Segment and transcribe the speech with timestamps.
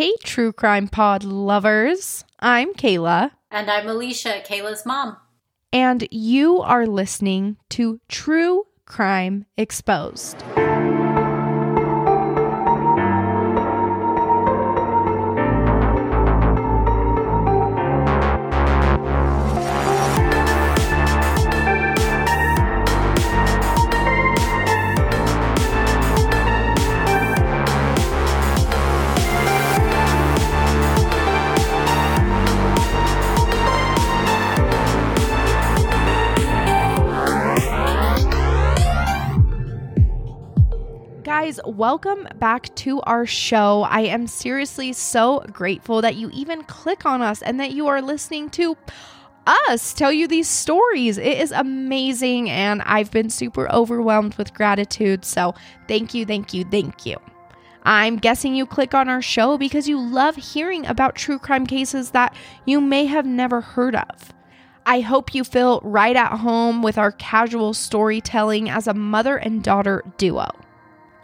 [0.00, 2.24] Hey, True Crime Pod lovers.
[2.38, 3.32] I'm Kayla.
[3.50, 5.18] And I'm Alicia, Kayla's mom.
[5.74, 10.42] And you are listening to True Crime Exposed.
[41.40, 43.86] Guys, welcome back to our show.
[43.88, 48.02] I am seriously so grateful that you even click on us and that you are
[48.02, 48.76] listening to
[49.46, 51.16] us tell you these stories.
[51.16, 55.24] It is amazing, and I've been super overwhelmed with gratitude.
[55.24, 55.54] So,
[55.88, 57.16] thank you, thank you, thank you.
[57.84, 62.10] I'm guessing you click on our show because you love hearing about true crime cases
[62.10, 64.34] that you may have never heard of.
[64.84, 69.62] I hope you feel right at home with our casual storytelling as a mother and
[69.62, 70.50] daughter duo.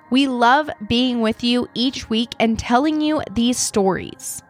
[0.08, 4.40] We love being with you each week and telling you these stories,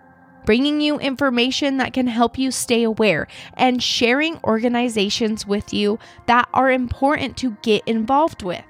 [0.44, 6.46] bringing you information that can help you stay aware, and sharing organizations with you that
[6.52, 8.64] are important to get involved with.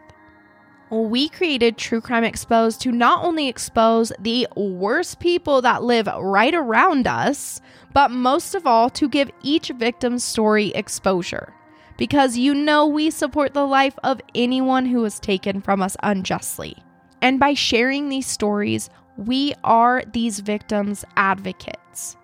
[0.88, 6.54] We created True Crime Exposed to not only expose the worst people that live right
[6.54, 7.60] around us,
[7.92, 11.52] but most of all, to give each victim's story exposure
[11.96, 16.76] because you know we support the life of anyone who was taken from us unjustly.
[17.22, 22.16] And by sharing these stories, we are these victims' advocates.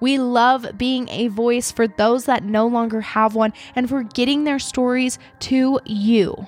[0.00, 4.44] We love being a voice for those that no longer have one and for getting
[4.44, 6.46] their stories to you.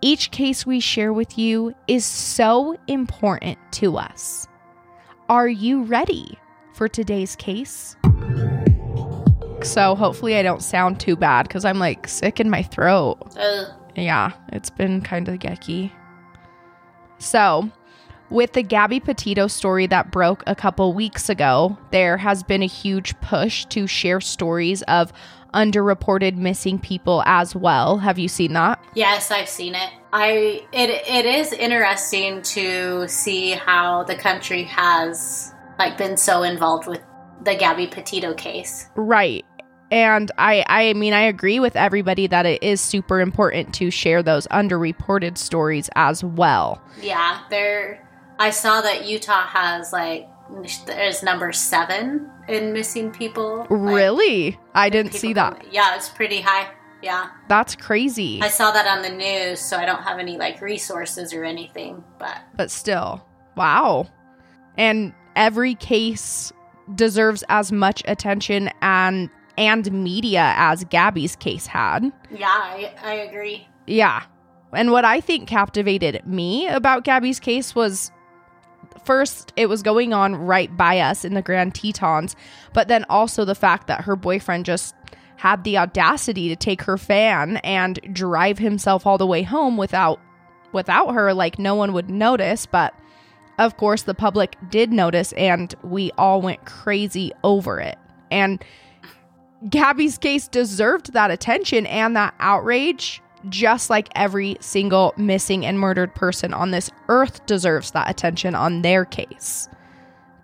[0.00, 4.46] Each case we share with you is so important to us.
[5.28, 6.38] Are you ready
[6.74, 7.96] for today's case?
[9.64, 13.18] So hopefully I don't sound too bad because I'm like sick in my throat.
[13.36, 13.68] Ugh.
[13.96, 15.90] Yeah, it's been kind of yucky.
[17.18, 17.70] So,
[18.30, 22.66] with the Gabby Petito story that broke a couple weeks ago, there has been a
[22.66, 25.12] huge push to share stories of
[25.54, 27.98] underreported missing people as well.
[27.98, 28.84] Have you seen that?
[28.94, 29.90] Yes, I've seen it.
[30.12, 36.86] I it it is interesting to see how the country has like been so involved
[36.86, 37.00] with
[37.44, 38.88] the Gabby Petito case.
[38.96, 39.44] Right.
[39.94, 44.24] And I I mean I agree with everybody that it is super important to share
[44.24, 46.82] those underreported stories as well.
[47.00, 48.06] Yeah, there
[48.40, 50.28] I saw that Utah has like
[50.86, 53.58] there's number 7 in missing people.
[53.58, 54.58] Like, Really?
[54.74, 55.64] I didn't people see that.
[55.72, 56.70] Yeah, it's pretty high.
[57.00, 57.28] Yeah.
[57.48, 58.40] That's crazy.
[58.42, 62.02] I saw that on the news, so I don't have any like resources or anything,
[62.18, 63.24] but but still,
[63.56, 64.08] wow.
[64.76, 66.52] And every case
[66.96, 72.10] deserves as much attention and and media as Gabby's case had.
[72.30, 73.68] yeah, I, I agree.
[73.86, 74.24] Yeah.
[74.72, 78.10] And what I think captivated me about Gabby's case was
[79.04, 82.34] first, it was going on right by us in the Grand Tetons,
[82.72, 84.94] but then also the fact that her boyfriend just
[85.36, 90.20] had the audacity to take her fan and drive himself all the way home without
[90.72, 92.94] without her like no one would notice, but
[93.58, 97.96] of course the public did notice and we all went crazy over it.
[98.30, 98.64] And
[99.68, 106.14] Gabby's case deserved that attention and that outrage, just like every single missing and murdered
[106.14, 109.68] person on this earth deserves that attention on their case.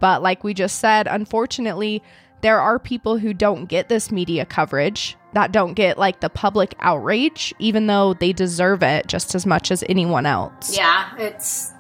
[0.01, 2.03] But like we just said, unfortunately,
[2.41, 6.75] there are people who don't get this media coverage, that don't get like the public
[6.81, 10.75] outrage, even though they deserve it just as much as anyone else.
[10.77, 11.73] Yeah, it's.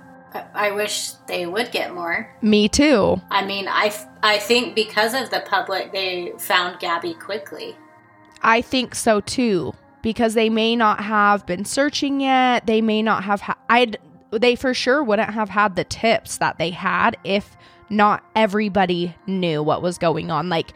[0.54, 2.32] I- wish they would get more.
[2.42, 3.20] Me too.
[3.30, 7.76] I mean, I, f- I think because of the public, they found Gabby quickly.
[8.42, 12.66] I think so too because they may not have been searching yet.
[12.66, 13.98] They may not have ha- I'd
[14.30, 17.56] they for sure wouldn't have had the tips that they had if
[17.88, 20.48] not everybody knew what was going on.
[20.48, 20.72] Like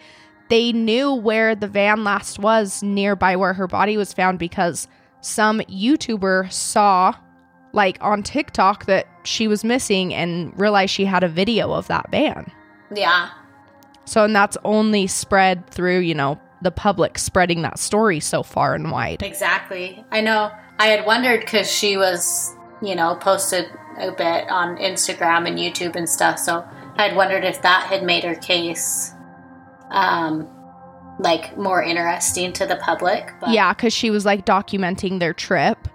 [0.50, 4.88] they knew where the van last was nearby where her body was found because
[5.20, 7.14] some YouTuber saw
[7.74, 12.10] like on TikTok that she was missing and realized she had a video of that
[12.10, 12.50] van.
[12.94, 13.30] Yeah,
[14.04, 18.74] So, and that's only spread through, you know, the public spreading that story so far
[18.74, 19.22] and wide.
[19.22, 20.04] exactly.
[20.10, 20.50] I know.
[20.78, 23.66] I had wondered because she was, you know, posted
[23.98, 26.38] a bit on Instagram and YouTube and stuff.
[26.38, 26.64] So
[26.96, 29.12] I had wondered if that had made her case,
[29.90, 30.48] um,
[31.18, 33.30] like more interesting to the public.
[33.40, 35.88] But Yeah, because she was like documenting their trip.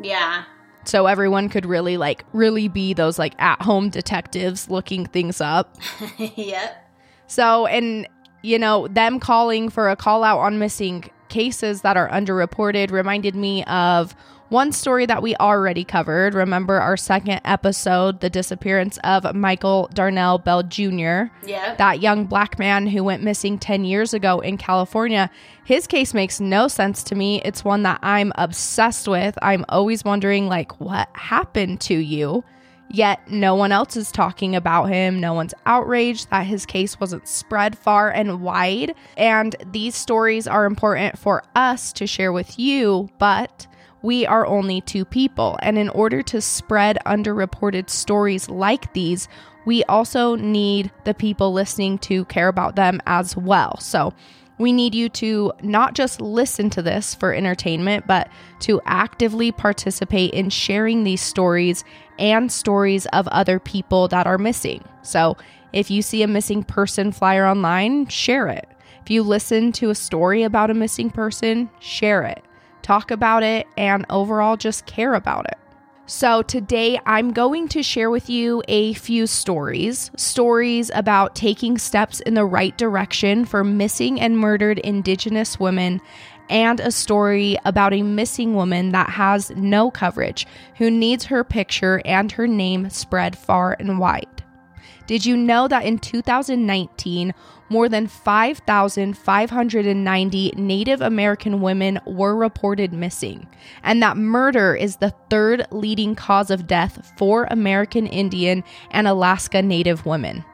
[0.00, 0.44] yeah,
[0.88, 5.76] so everyone could really like really be those like at-home detectives looking things up.
[6.18, 6.84] yep.
[7.26, 8.06] So, and
[8.42, 13.34] you know, them calling for a call out on missing cases that are underreported reminded
[13.34, 14.14] me of
[14.48, 16.34] one story that we already covered.
[16.34, 21.74] Remember our second episode, the disappearance of Michael Darnell Bell Jr., Yeah.
[21.78, 25.30] that young black man who went missing 10 years ago in California.
[25.64, 27.40] His case makes no sense to me.
[27.44, 29.36] It's one that I'm obsessed with.
[29.42, 32.44] I'm always wondering, like, what happened to you?
[32.88, 35.18] Yet no one else is talking about him.
[35.20, 38.94] No one's outraged that his case wasn't spread far and wide.
[39.16, 43.66] And these stories are important for us to share with you, but
[44.06, 45.58] we are only two people.
[45.62, 49.26] And in order to spread underreported stories like these,
[49.64, 53.76] we also need the people listening to care about them as well.
[53.80, 54.14] So
[54.58, 58.28] we need you to not just listen to this for entertainment, but
[58.60, 61.82] to actively participate in sharing these stories
[62.16, 64.84] and stories of other people that are missing.
[65.02, 65.36] So
[65.72, 68.68] if you see a missing person flyer online, share it.
[69.02, 72.44] If you listen to a story about a missing person, share it.
[72.86, 75.58] Talk about it and overall just care about it.
[76.06, 80.12] So, today I'm going to share with you a few stories.
[80.16, 86.00] Stories about taking steps in the right direction for missing and murdered Indigenous women,
[86.48, 90.46] and a story about a missing woman that has no coverage,
[90.76, 94.35] who needs her picture and her name spread far and wide.
[95.06, 97.32] Did you know that in 2019,
[97.68, 103.48] more than 5,590 Native American women were reported missing,
[103.82, 109.62] and that murder is the third leading cause of death for American Indian and Alaska
[109.62, 110.44] Native women,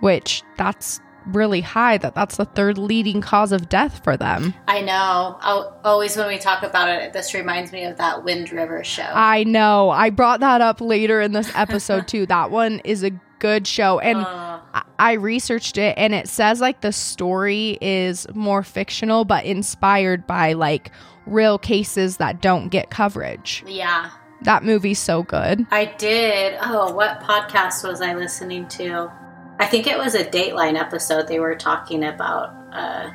[0.00, 4.54] which that's really high that that's the third leading cause of death for them.
[4.68, 5.38] I know.
[5.40, 9.02] I'll, always when we talk about it, this reminds me of that Wind River show.
[9.02, 9.90] I know.
[9.90, 12.26] I brought that up later in this episode too.
[12.26, 13.10] that one is a
[13.44, 18.26] good show and Uh, I- I researched it and it says like the story is
[18.34, 20.90] more fictional but inspired by like
[21.26, 23.62] real cases that don't get coverage.
[23.66, 24.10] yeah,
[24.42, 25.66] That movie's so good.
[25.70, 26.56] I did.
[26.62, 29.10] Oh, what podcast was I listening to?
[29.58, 31.28] I think it was a Dateline episode.
[31.28, 33.12] They were talking about a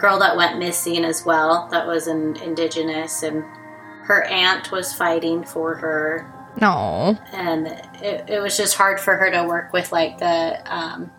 [0.00, 1.68] girl that went missing as well.
[1.70, 3.44] That was an indigenous, and
[4.06, 6.26] her aunt was fighting for her,
[6.60, 7.18] No.
[7.32, 7.66] and
[8.02, 11.10] it, it was just hard for her to work with like the um,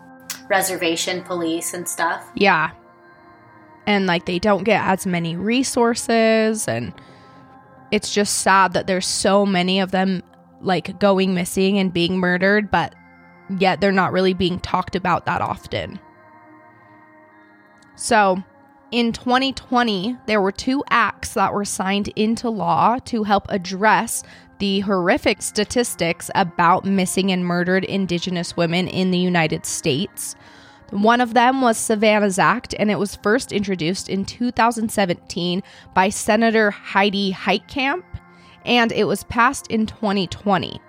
[0.48, 2.24] reservation police and stuff.
[2.34, 2.70] Yeah.
[3.86, 6.92] And like they don't get as many resources and
[7.90, 10.22] it's just sad that there's so many of them
[10.60, 12.94] like going missing and being murdered but
[13.58, 15.98] yet they're not really being talked about that often.
[17.96, 18.42] So,
[18.90, 24.22] in 2020, there were two acts that were signed into law to help address
[24.64, 30.34] the horrific statistics about missing and murdered Indigenous women in the United States.
[30.88, 35.62] One of them was Savanna's Act, and it was first introduced in 2017
[35.92, 38.04] by Senator Heidi Heitkamp,
[38.64, 40.80] and it was passed in 2020.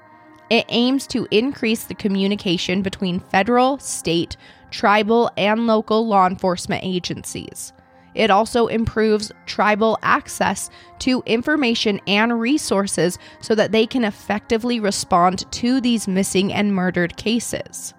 [0.50, 4.38] It aims to increase the communication between federal, state,
[4.72, 7.74] tribal, and local law enforcement agencies.
[8.16, 10.70] It also improves tribal access
[11.00, 17.18] to information and resources so that they can effectively respond to these missing and murdered
[17.18, 17.94] cases.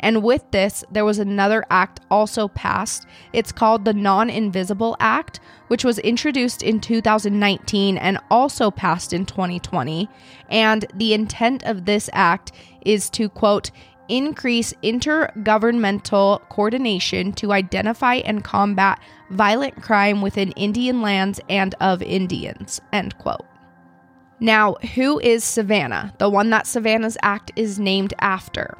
[0.00, 3.06] And with this, there was another act also passed.
[3.32, 9.24] It's called the Not Invisible Act, which was introduced in 2019 and also passed in
[9.24, 10.10] 2020.
[10.50, 12.52] And the intent of this act
[12.84, 13.70] is to, quote,
[14.08, 22.80] increase intergovernmental coordination to identify and combat violent crime within Indian lands and of Indians,
[22.92, 23.44] end quote.
[24.40, 28.76] Now, who is Savanna, the one that Savanna's Act is named after?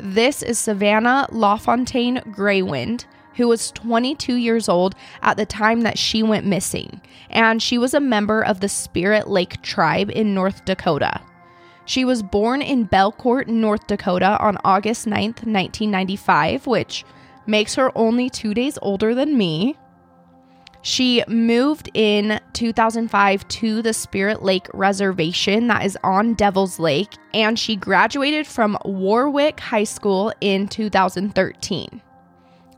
[0.00, 3.04] This is Savanna LaFontaine Greywind,
[3.36, 7.94] who was 22 years old at the time that she went missing, and she was
[7.94, 11.20] a member of the Spirit Lake tribe in North Dakota.
[11.86, 17.04] She was born in Belcourt, North Dakota on August 9th, 1995, which
[17.46, 19.76] makes her only two days older than me.
[20.80, 27.58] She moved in 2005 to the Spirit Lake Reservation that is on Devil's Lake, and
[27.58, 32.02] she graduated from Warwick High School in 2013.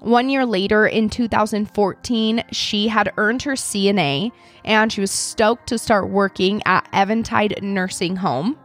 [0.00, 4.30] One year later, in 2014, she had earned her CNA
[4.64, 8.56] and she was stoked to start working at Eventide Nursing Home.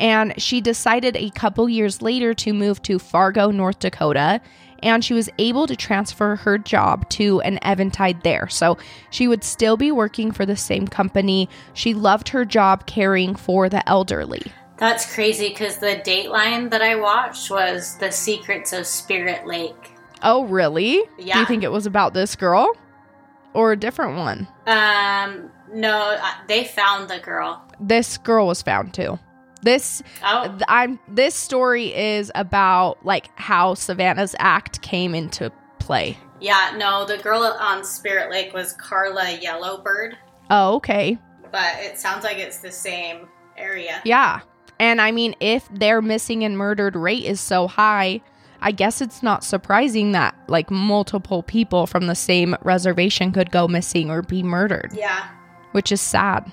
[0.00, 4.40] And she decided a couple years later to move to Fargo, North Dakota.
[4.84, 8.48] and she was able to transfer her job to an Eventide there.
[8.48, 8.76] So
[9.10, 11.48] she would still be working for the same company.
[11.72, 14.42] She loved her job caring for the elderly.
[14.78, 19.92] That's crazy because the Dateline that I watched was The Secrets of Spirit Lake.
[20.24, 21.00] Oh, really?
[21.16, 21.34] Yeah.
[21.34, 22.76] Do you think it was about this girl
[23.54, 24.48] or a different one?
[24.66, 26.18] Um, no,
[26.48, 27.62] they found the girl.
[27.78, 29.20] This girl was found too.
[29.62, 36.16] This Oh, I'm this story is about like how Savanna's act came into play.
[36.40, 40.16] yeah, no, the girl on Spirit Lake was Carla Yellowbird,
[40.50, 41.16] Oh, okay.
[41.50, 44.00] but it sounds like it's the same area.
[44.04, 44.40] Yeah.
[44.80, 48.20] And I mean, if their missing and murdered rate is so high,
[48.60, 53.68] I guess it's not surprising that like multiple people from the same reservation could go
[53.68, 55.28] missing or be murdered, Yeah.
[55.72, 56.50] which is sad.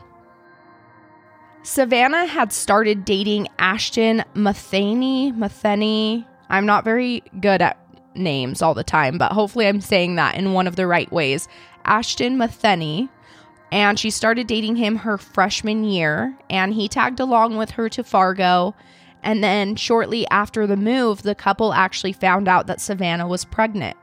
[1.70, 5.32] Savanna had started dating Ashton Matheny.
[5.32, 6.26] Matheny.
[6.50, 7.78] I'm not very good at
[8.16, 11.48] names all the time, but hopefully I'm saying that in one of the right ways.
[11.86, 13.08] Ashton Matheny.
[13.72, 18.04] And she started dating him her freshman year, and he tagged along with her to
[18.04, 18.74] Fargo.
[19.22, 23.96] And then, shortly after the move, the couple actually found out that Savanna was pregnant.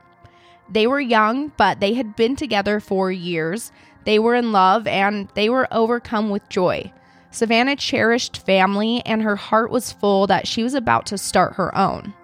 [0.71, 3.73] They were young, but they had been together for years.
[4.05, 6.93] They were in love and they were overcome with joy.
[7.37, 11.77] Savanna cherished family, and her heart was full that she was about to start her
[11.77, 12.15] own.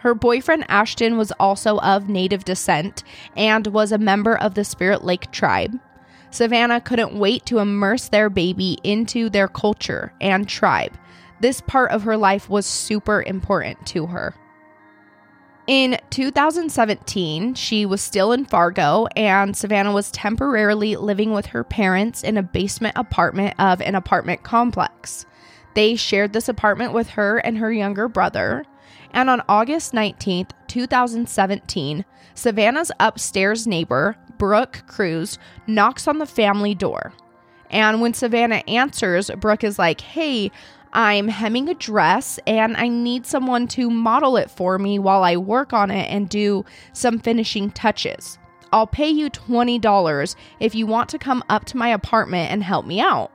[0.00, 3.04] Her boyfriend Ashton was also of Native descent
[3.38, 5.72] and was a member of the Spirit Lake tribe.
[6.30, 10.92] Savanna couldn't wait to immerse their baby into their culture and tribe.
[11.40, 14.34] This part of her life was super important to her.
[15.66, 22.22] In 2017, she was still in Fargo, and Savanna was temporarily living with her parents
[22.22, 25.24] in a basement apartment of an apartment complex.
[25.74, 28.66] They shared this apartment with her and her younger brother.
[29.12, 32.04] And on August 19th, 2017,
[32.34, 37.14] Savanna's upstairs neighbor, Brooke Crews, knocks on the family door.
[37.70, 40.50] And when Savanna answers, Brooke is like, Hey,
[40.94, 45.36] I'm hemming a dress and I need someone to model it for me while I
[45.36, 48.38] work on it and do some finishing touches.
[48.72, 52.86] I'll pay you $20 if you want to come up to my apartment and help
[52.86, 53.32] me out.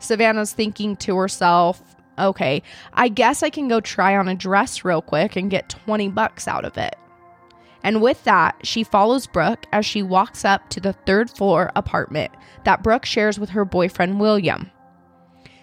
[0.00, 1.82] Savanna's thinking to herself,
[2.18, 2.62] okay,
[2.92, 6.46] I guess I can go try on a dress real quick and get 20 bucks
[6.46, 6.94] out of it.
[7.82, 12.32] And with that, she follows Brooke as she walks up to the third floor apartment
[12.64, 14.70] that Brooke shares with her boyfriend William.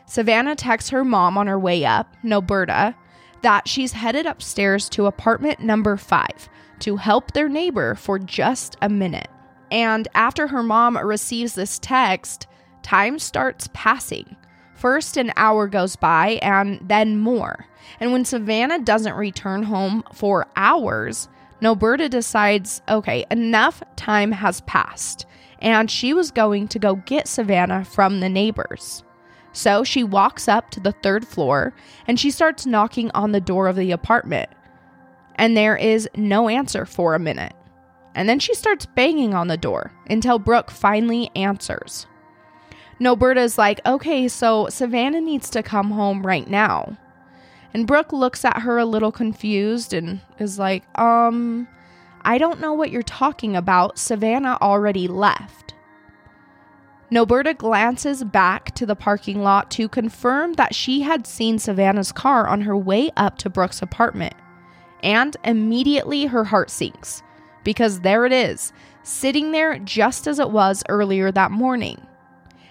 [0.07, 2.95] Savanna texts her mom on her way up, Norberta,
[3.41, 6.49] that she's headed upstairs to apartment number five
[6.79, 9.27] to help their neighbor for just a minute.
[9.69, 12.47] And after her mom receives this text,
[12.83, 14.37] time starts passing.
[14.75, 17.65] First, an hour goes by and then more.
[17.99, 21.27] And when Savanna doesn't return home for hours,
[21.61, 25.25] Norberta decides okay, enough time has passed.
[25.59, 29.03] And she was going to go get Savanna from the neighbors.
[29.57, 31.73] So she walks up to the third floor
[32.05, 34.51] and she starts knocking on the door of the apartment.
[35.33, 37.53] And there is no answer for a minute.
[38.13, 42.05] And then she starts banging on the door until Brooke finally answers.
[42.99, 46.95] Norberta's like, okay, so Savanna needs to come home right now.
[47.73, 51.67] And Brooke looks at her a little confused and is like, um,
[52.21, 53.97] I don't know what you're talking about.
[53.97, 55.66] Savanna already left.
[57.11, 62.47] Norberta glances back to the parking lot to confirm that she had seen Savanna's car
[62.47, 64.33] on her way up to Brooke's apartment.
[65.01, 67.23] And immediately her heart sinks
[67.63, 68.73] because there it is,
[69.03, 72.01] sitting there just as it was earlier that morning.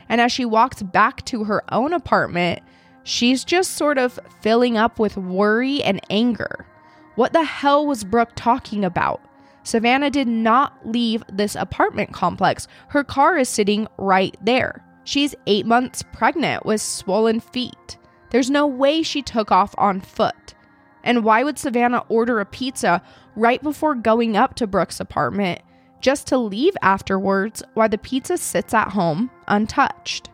[0.09, 2.61] And as she walks back to her own apartment,
[3.05, 6.67] she's just sort of filling up with worry and anger.
[7.15, 9.21] What the hell was Brooke talking about?
[9.67, 12.69] Savanna did not leave this apartment complex.
[12.87, 14.85] Her car is sitting right there.
[15.03, 17.99] She's eight months pregnant with swollen feet.
[18.31, 20.55] There's no way she took off on foot.
[21.03, 23.03] And why would Savanna order a pizza
[23.35, 25.63] right before going up to Brooke's apartment
[26.01, 30.31] just to leave afterwards while the pizza sits at home untouched?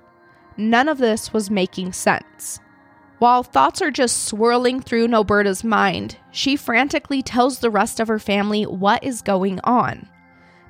[0.58, 2.60] None of this was making sense.
[3.22, 8.18] While thoughts are just swirling through Norberta's mind, she frantically tells the rest of her
[8.18, 10.08] family what is going on.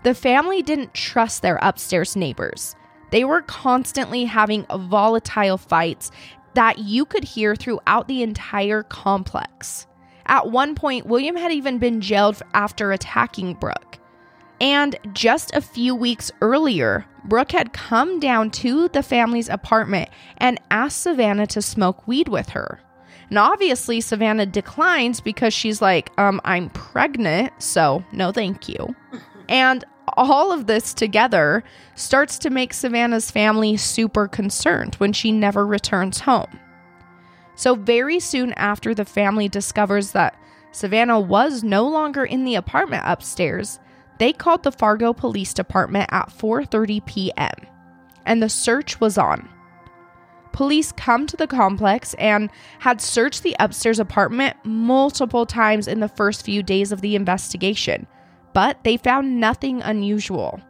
[0.03, 2.77] The family didn't trust their upstairs neighbors.
[3.11, 6.11] They were constantly having volatile fights
[6.53, 9.87] that you could hear throughout the entire complex.
[10.27, 13.99] At one point, William had even been jailed after attacking Brooke.
[14.63, 20.61] And just a few weeks earlier, Brooke had come down to the family's apartment and
[20.71, 22.81] asked Savanna to smoke weed with her.
[23.29, 28.95] And obviously, Savanna declines because she's like, um, I'm pregnant, so no thank you.
[29.49, 29.85] and
[30.17, 31.65] all of this together
[31.97, 36.61] starts to make Savanna's family super concerned when she never returns home.
[37.57, 40.37] So, very soon after the family discovers that
[40.71, 43.81] Savanna was no longer in the apartment upstairs,
[44.23, 47.55] they called the Fargo Police Department at 4:30 p.m.
[48.25, 49.49] and the search was on.
[50.53, 52.49] Police come to the complex and
[52.79, 58.07] had searched the upstairs apartment multiple times in the first few days of the investigation,
[58.53, 60.61] but they found nothing unusual.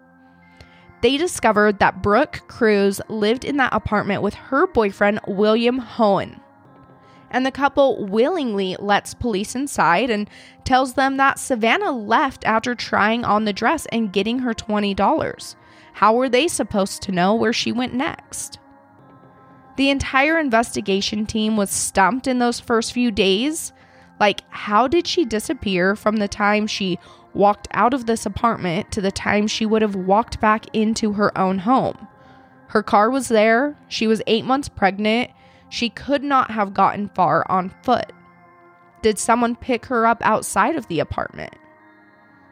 [1.02, 6.40] They discovered that Brooke Crews lived in that apartment with her boyfriend, William Hoehn.
[7.32, 10.28] And the couple willingly lets police inside and
[10.64, 15.56] tells them that Savanna left after trying on the dress and getting her $20.
[15.94, 18.58] How were they supposed to know where she went next?
[19.76, 23.72] The entire investigation team was stumped in those first few days.
[24.20, 26.98] Like, how did she disappear from the time she
[27.32, 31.36] walked out of this apartment to the time she would have walked back into her
[31.36, 32.06] own home?
[32.68, 35.30] Her car was there, she was eight months pregnant,
[35.72, 38.12] she could not have gotten far on foot.
[39.00, 41.54] Did someone pick her up outside of the apartment?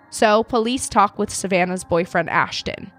[0.08, 2.90] So, police talk with Savanna's boyfriend, Ashton,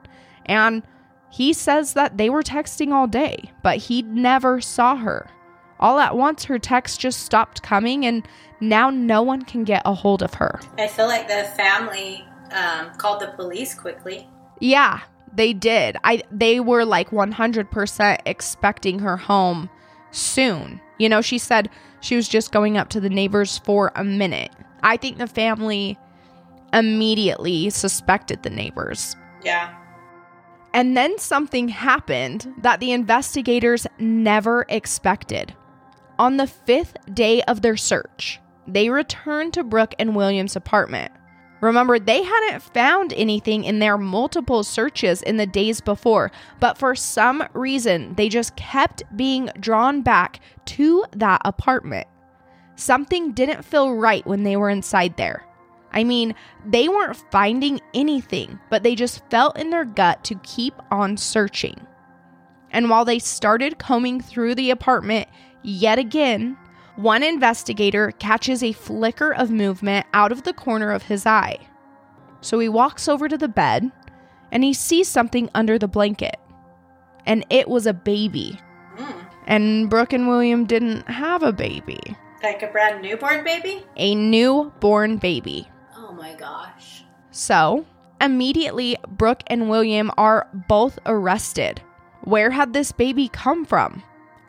[0.45, 0.83] and
[1.31, 5.27] he says that they were texting all day, but he never saw her.
[5.79, 8.25] All at once, her texts just stopped coming, and
[8.59, 10.61] now no one can get a hold of her.
[10.77, 14.29] I feel like the family um, called the police quickly.
[14.59, 14.99] Yeah,
[15.33, 15.97] they did.
[16.03, 19.67] I they were like 100% expecting her home
[20.11, 20.79] soon.
[20.97, 24.51] You know, she said she was just going up to the neighbors for a minute.
[24.83, 25.97] I think the family
[26.73, 29.15] immediately suspected the neighbors.
[29.43, 29.75] Yeah.
[30.73, 35.53] And then something happened that the investigators never expected.
[36.17, 41.11] On the fifth day of their search, they returned to Brooke and William's apartment.
[41.61, 46.95] Remember, they hadn't found anything in their multiple searches in the days before, but for
[46.95, 52.07] some reason, they just kept being drawn back to that apartment.
[52.75, 55.45] Something didn't feel right when they were inside there.
[55.93, 56.33] I mean,
[56.65, 61.79] they weren't finding anything, but they just felt in their gut to keep on searching.
[62.71, 65.27] And while they started combing through the apartment
[65.61, 66.57] yet again,
[67.01, 71.57] one investigator catches a flicker of movement out of the corner of his eye.
[72.42, 73.92] So he walks over to the bed
[74.51, 76.37] and he sees something under the blanket.
[77.25, 78.59] And it was a baby.
[78.98, 79.25] Mm.
[79.48, 82.00] And Brooke and William didn't have a baby.
[82.44, 83.85] Like a brand newborn baby?
[83.98, 85.70] A newborn baby.
[85.96, 87.03] Oh my gosh.
[87.29, 87.85] So,
[88.20, 91.81] immediately, Brooke and William are both arrested.
[92.24, 94.03] Where had this baby come from?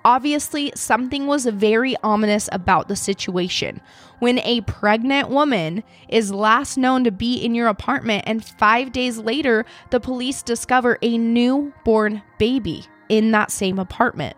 [0.04, 3.80] Obviously, something was very ominous about the situation.
[4.18, 9.18] When a pregnant woman is last known to be in your apartment, and five days
[9.18, 14.36] later, the police discover a newborn baby in that same apartment.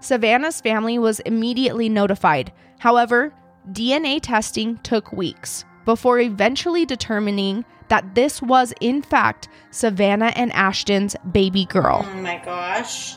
[0.00, 2.52] Savanna's family was immediately notified.
[2.78, 3.32] However,
[3.72, 11.16] DNA testing took weeks before eventually determining that this was, in fact, Savanna and Ashton's
[11.32, 12.06] baby girl.
[12.06, 13.16] Oh my gosh.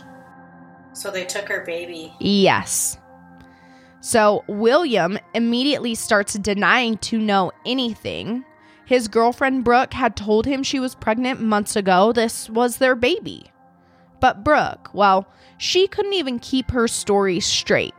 [0.93, 2.13] So they took her baby.
[2.19, 2.97] Yes.
[4.01, 8.43] So William immediately starts denying to know anything.
[8.85, 12.11] His girlfriend Brooke had told him she was pregnant months ago.
[12.11, 13.51] This was their baby.
[14.19, 15.27] But Brooke, well,
[15.57, 17.93] she couldn't even keep her story straight.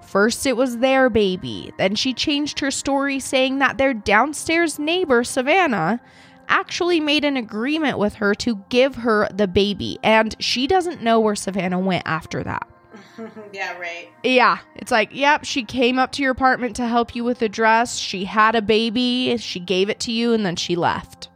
[0.00, 1.72] First, it was their baby.
[1.76, 6.00] Then she changed her story saying that their downstairs neighbor, Savanna,
[6.48, 9.98] actually made an agreement with her to give her the baby.
[10.02, 12.68] And she doesn't know where Savanna went after that.
[13.52, 14.08] yeah, right.
[14.22, 17.48] Yeah, it's like, yep, she came up to your apartment to help you with the
[17.48, 17.96] dress.
[17.96, 21.28] She had a baby, she gave it to you, and then she left.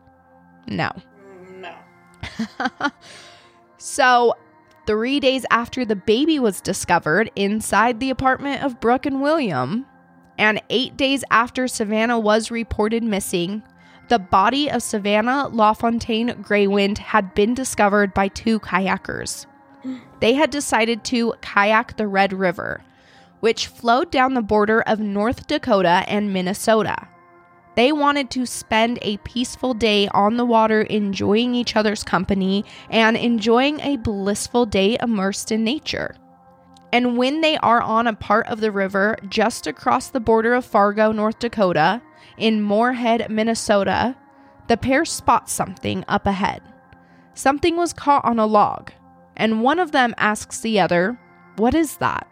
[0.66, 0.90] No.
[1.26, 2.88] Mm, no.
[3.84, 4.36] So,
[4.86, 9.86] three days after the baby was discovered inside the apartment of Brooke and William,
[10.38, 13.60] and eight days after Savanna was reported missing,
[14.12, 19.46] the body of Savanna LaFontaine Greywind had been discovered by two kayakers.
[20.20, 22.84] They had decided to kayak the Red River,
[23.40, 27.08] which flowed down the border of North Dakota and Minnesota.
[27.74, 33.16] They wanted to spend a peaceful day on the water, enjoying each other's company and
[33.16, 36.16] enjoying a blissful day immersed in nature.
[36.92, 40.66] And when they are on a part of the river just across the border of
[40.66, 42.02] Fargo, North Dakota,
[42.36, 44.16] in Moorhead, Minnesota,
[44.68, 46.62] the pair spot something up ahead.
[47.34, 48.92] Something was caught on a log,
[49.36, 51.18] and one of them asks the other,
[51.56, 52.26] What is that?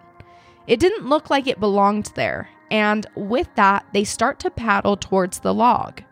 [0.67, 5.41] It didn't look like it belonged there, and with that, they start to paddle towards
[5.41, 6.03] the log,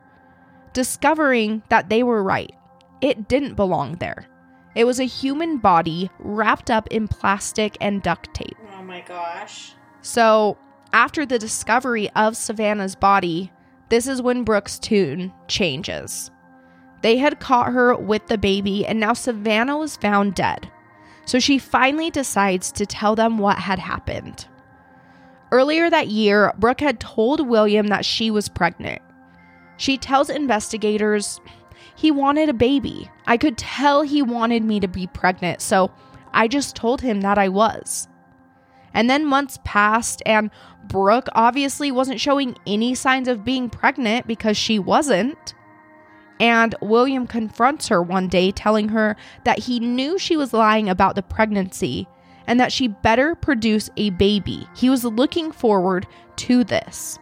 [0.72, 2.54] discovering that they were right.
[3.00, 4.26] It didn't belong there.
[4.74, 8.56] It was a human body wrapped up in plastic and duct tape.
[8.76, 9.72] Oh my gosh.
[10.02, 10.56] So,
[10.92, 13.52] after the discovery of Savanna's body,
[13.88, 16.30] this is when Brooke's tune changes.
[17.02, 20.70] They had caught her with the baby, and now Savanna was found dead.
[21.24, 24.46] So she finally decides to tell them what had happened.
[25.52, 29.00] Earlier that year, Brooke had told William that she was pregnant.
[29.76, 31.40] She tells investigators,
[31.94, 33.10] he wanted a baby.
[33.26, 35.90] I could tell he wanted me to be pregnant, so
[36.32, 38.07] I just told him that I was.
[38.94, 40.50] And then months passed, and
[40.84, 45.54] Brooke obviously wasn't showing any signs of being pregnant because she wasn't.
[46.40, 51.14] And William confronts her one day, telling her that he knew she was lying about
[51.16, 52.06] the pregnancy
[52.46, 54.66] and that she better produce a baby.
[54.74, 57.18] He was looking forward to this.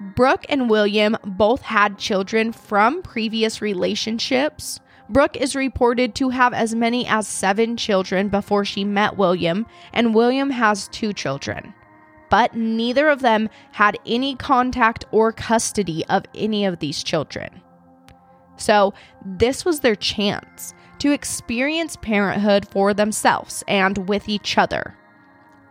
[0.00, 4.80] Brooke and William both had children from previous relationships.
[5.08, 10.14] Brooke is reported to have as many as seven children before she met William, and
[10.14, 11.74] William has two children.
[12.30, 17.60] But neither of them had any contact or custody of any of these children.
[18.56, 24.96] So, this was their chance to experience parenthood for themselves and with each other.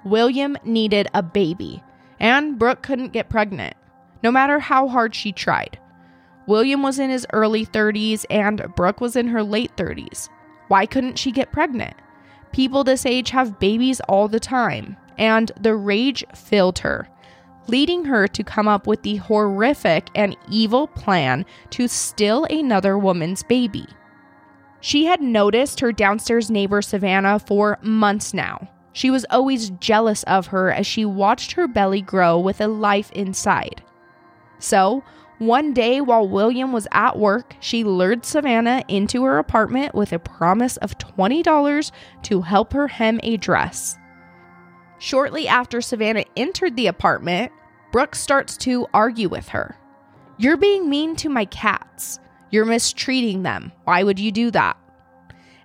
[0.05, 1.81] William needed a baby,
[2.19, 3.75] and Brooke couldn't get pregnant,
[4.21, 5.79] no matter how hard she tried.
[6.47, 10.29] William was in his early 30s and Brooke was in her late 30s.
[10.67, 11.95] Why couldn't she get pregnant?
[12.51, 17.07] People this age have babies all the time, and the rage filled her
[17.67, 23.43] leading her to come up with the horrific and evil plan to steal another woman's
[23.43, 23.87] baby.
[24.81, 28.69] She had noticed her downstairs neighbor Savanna for months now.
[28.91, 33.11] She was always jealous of her as she watched her belly grow with a life
[33.13, 33.81] inside.
[34.59, 35.03] So,
[35.47, 40.19] one day while William was at work, she lured Savanna into her apartment with a
[40.19, 41.91] promise of $20
[42.23, 43.97] to help her hem a dress.
[44.99, 47.51] Shortly after Savanna entered the apartment,
[47.91, 49.77] Brooke starts to argue with her.
[50.37, 52.19] You're being mean to my cats.
[52.49, 53.71] You're mistreating them.
[53.83, 54.77] Why would you do that?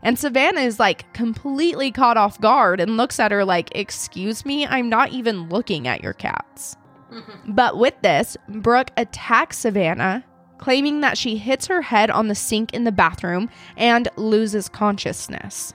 [0.02, 4.66] And Savanna is like completely caught off guard and looks at her like, Excuse me,
[4.66, 6.76] I'm not even looking at your cats.
[7.12, 7.52] Mm-hmm.
[7.52, 10.24] But with this, Brooke attacks Savanna,
[10.58, 15.74] claiming that she hits her head on the sink in the bathroom and loses consciousness.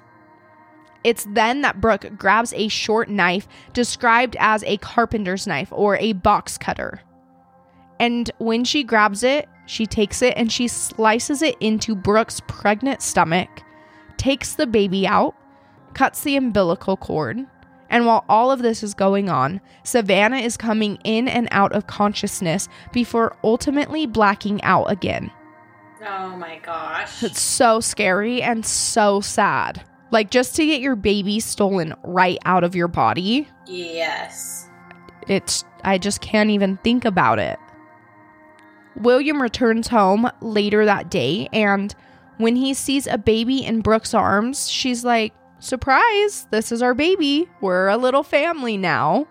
[1.04, 6.14] It's then that Brooke grabs a short knife described as a carpenter's knife or a
[6.14, 7.02] box cutter.
[8.00, 13.02] And when she grabs it, she takes it and she slices it into Brooke's pregnant
[13.02, 13.50] stomach,
[14.18, 15.36] takes the baby out,
[15.94, 17.46] cuts the umbilical cord.
[17.94, 21.86] And while all of this is going on, Savanna is coming in and out of
[21.86, 25.30] consciousness before ultimately blacking out again.
[26.04, 27.22] Oh my gosh.
[27.22, 29.86] It's so scary and so sad.
[30.10, 33.48] Like just to get your baby stolen right out of your body.
[33.68, 34.68] Yes.
[35.28, 37.60] It's I just can't even think about it.
[38.96, 41.94] William returns home later that day and
[42.38, 45.32] when he sees a baby in Brooke's arms, she's like,
[45.64, 47.48] "Surprise, this is our baby.
[47.62, 49.28] We're a little family now."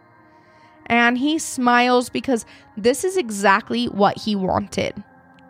[0.86, 5.04] And he smiles because this is exactly what he wanted.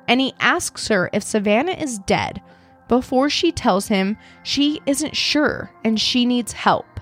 [0.09, 2.42] And he asks her if Savanna is dead
[2.88, 6.99] before she tells him she isn't sure and she needs help.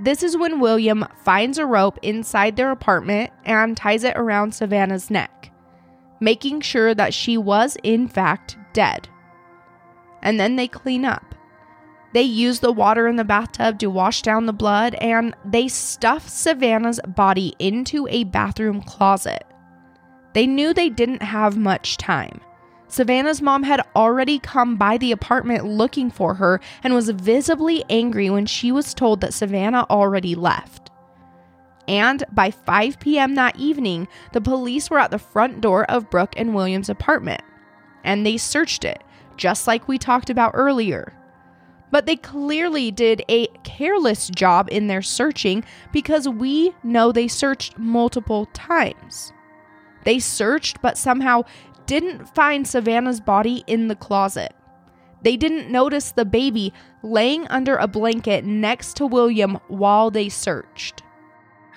[0.00, 5.10] This is when William finds a rope inside their apartment and ties it around Savanna's
[5.10, 5.50] neck,
[6.20, 9.08] making sure that she was, in fact, dead.
[10.22, 11.34] And then they clean up.
[12.12, 16.28] They use the water in the bathtub to wash down the blood and they stuff
[16.28, 19.44] Savanna's body into a bathroom closet.
[20.32, 22.40] They knew they didn't have much time.
[22.88, 28.28] Savanna's mom had already come by the apartment looking for her and was visibly angry
[28.30, 30.90] when she was told that Savannah already left.
[31.86, 33.36] And by 5 p.m.
[33.36, 37.42] that evening, the police were at the front door of Brooke and William's apartment.
[38.02, 39.02] And they searched it,
[39.36, 41.12] just like we talked about earlier.
[41.90, 47.78] But they clearly did a careless job in their searching because we know they searched
[47.78, 49.32] multiple times.
[50.04, 51.42] They searched, but somehow
[51.86, 54.54] didn't find Savanna's body in the closet.
[55.22, 56.72] They didn't notice the baby
[57.02, 61.02] laying under a blanket next to William while they searched.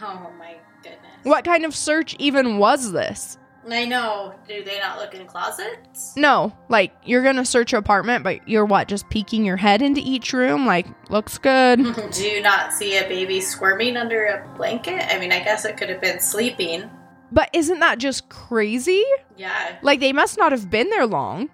[0.02, 1.02] Oh my goodness.
[1.23, 3.38] What kind of search even was this?
[3.69, 4.36] I know.
[4.47, 6.15] Do they not look in closets?
[6.17, 8.88] No, like you're gonna search your apartment, but you're what?
[8.88, 10.65] Just peeking your head into each room?
[10.65, 11.80] Like, looks good.
[12.12, 15.04] Do you not see a baby squirming under a blanket?
[15.13, 16.89] I mean, I guess it could have been sleeping.
[17.32, 19.04] But isn't that just crazy?
[19.38, 19.78] Yeah.
[19.82, 21.49] Like they must not have been there long.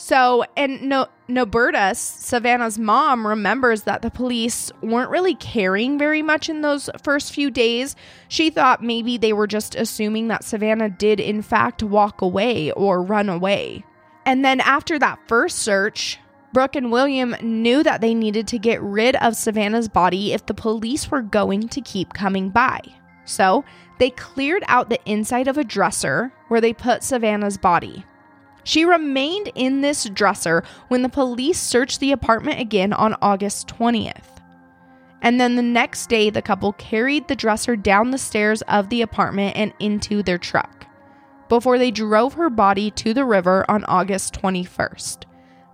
[0.00, 6.48] So, and no, Norberta, Savanna's mom, remembers that the police weren't really caring very much
[6.48, 7.96] in those first few days.
[8.28, 13.02] She thought maybe they were just assuming that Savanna did, in fact, walk away or
[13.02, 13.84] run away.
[14.24, 16.20] And then after that first search,
[16.52, 20.54] Brooke and William knew that they needed to get rid of Savanna's body if the
[20.54, 22.80] police were going to keep coming by.
[23.24, 23.64] So,
[23.98, 28.04] they cleared out the inside of a dresser where they put Savanna's body.
[28.68, 34.42] She remained in this dresser when the police searched the apartment again on August 20th.
[35.22, 39.00] And then the next day, the couple carried the dresser down the stairs of the
[39.00, 40.86] apartment and into their truck
[41.48, 45.22] before they drove her body to the river on August 21st,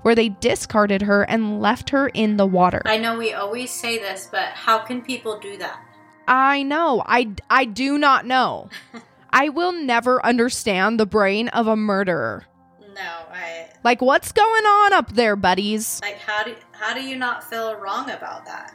[0.02, 2.80] where they discarded her and left her in the water.
[2.84, 5.80] I know we always say this, but how can people do that?
[6.28, 7.02] I know.
[7.04, 8.68] I, I do not know.
[9.30, 12.46] I will never understand the brain of a murderer.
[12.94, 16.00] No, I Like, what's going on up there, buddies?
[16.02, 18.72] like how do how do you not feel wrong about that?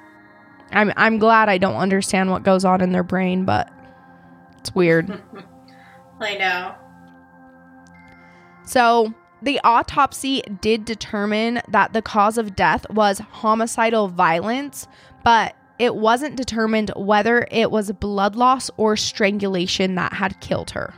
[0.71, 3.71] I'm, I'm glad I don't understand what goes on in their brain, but
[4.59, 5.09] it's weird.
[6.19, 6.75] I know.
[8.65, 14.87] So, the autopsy did determine that the cause of death was homicidal violence,
[15.23, 20.93] but it wasn't determined whether it was blood loss or strangulation that had killed her.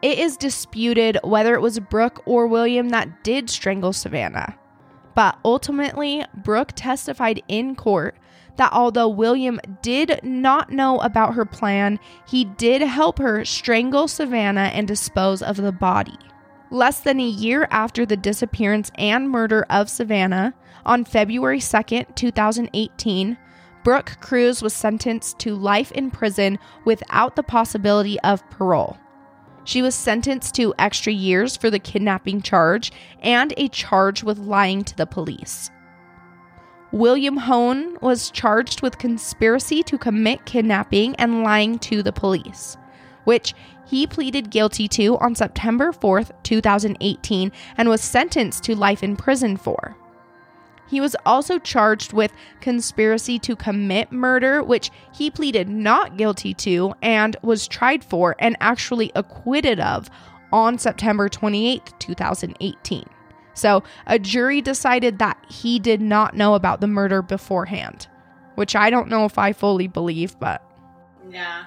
[0.00, 4.56] It is disputed whether it was Brooke or William that did strangle Savanna.
[5.14, 8.16] But ultimately, Brooke testified in court
[8.56, 14.70] that although William did not know about her plan, he did help her strangle Savanna
[14.72, 16.16] and dispose of the body.
[16.70, 23.36] Less than a year after the disappearance and murder of Savanna, on February 2nd, 2018,
[23.82, 28.98] Brooke Crews was sentenced to life in prison without the possibility of parole.
[29.68, 34.82] She was sentenced to extra years for the kidnapping charge and a charge with lying
[34.84, 35.70] to the police.
[36.90, 42.78] William Hoehn was charged with conspiracy to commit kidnapping and lying to the police,
[43.24, 43.54] which
[43.86, 49.58] he pleaded guilty to on September 4th, 2018, and was sentenced to life in prison
[49.58, 49.94] for.
[50.88, 56.94] He was also charged with conspiracy to commit murder, which he pleaded not guilty to
[57.02, 60.08] and was tried for and actually acquitted of
[60.52, 63.04] on September 28, 2018.
[63.54, 68.06] So, a jury decided that he did not know about the murder beforehand,
[68.54, 70.62] which I don't know if I fully believe, but
[71.28, 71.64] Yeah.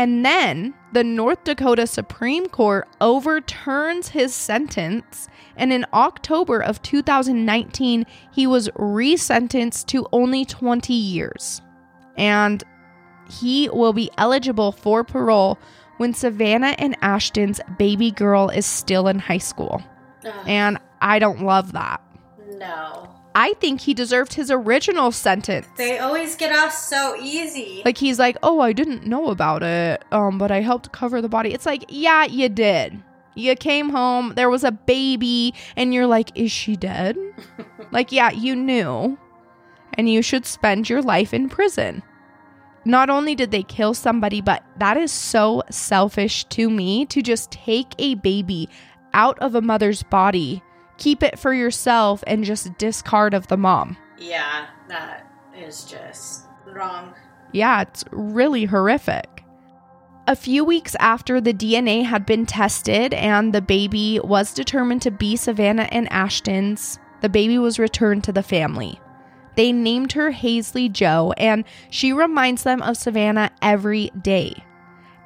[0.00, 5.28] And then the North Dakota Supreme Court overturns his sentence.
[5.58, 11.60] And in October of 2019, he was resentenced to only 20 years.
[12.16, 12.64] And
[13.30, 15.58] he will be eligible for parole
[15.98, 19.82] when Savanna and Ashton's baby girl is still in high school.
[20.24, 22.00] Ugh, And I don't love that.
[22.56, 23.19] no.
[23.34, 25.66] I think he deserved his original sentence.
[25.76, 27.82] They always get off so easy.
[27.84, 31.28] Like he's like, "Oh, I didn't know about it, um, but I helped cover the
[31.28, 33.02] body." It's like, "Yeah, you did.
[33.36, 37.16] You came home, there was a baby, and you're like, "Is she dead?"
[37.92, 39.16] like, yeah, you knew,
[39.94, 42.02] and you should spend your life in prison.
[42.84, 47.50] Not only did they kill somebody, but that is so selfish to me to just
[47.50, 48.68] take a baby
[49.12, 50.62] out of a mother's body,
[51.00, 53.96] keep it for yourself, and just discard of the mom.
[54.18, 57.14] yeah, that is just wrong.
[57.52, 59.42] Yeah, it's really horrific.
[60.28, 65.10] A few weeks after the DNA had been tested and the baby was determined to
[65.10, 69.00] be Savanna and Ashton's, the baby was returned to the family.
[69.56, 74.62] They named her Haisley Jo, and she reminds them of Savanna every day.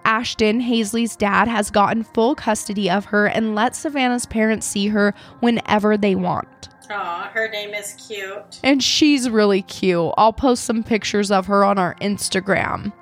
[0.04, 5.14] Ashton, Haisley's dad, has gotten full custody of her and lets Savanna's parents see her
[5.40, 6.68] whenever they want.
[6.90, 8.60] Aw, her name is cute.
[8.62, 10.12] And she's really cute.
[10.16, 12.92] I'll post some pictures of her on our Instagram.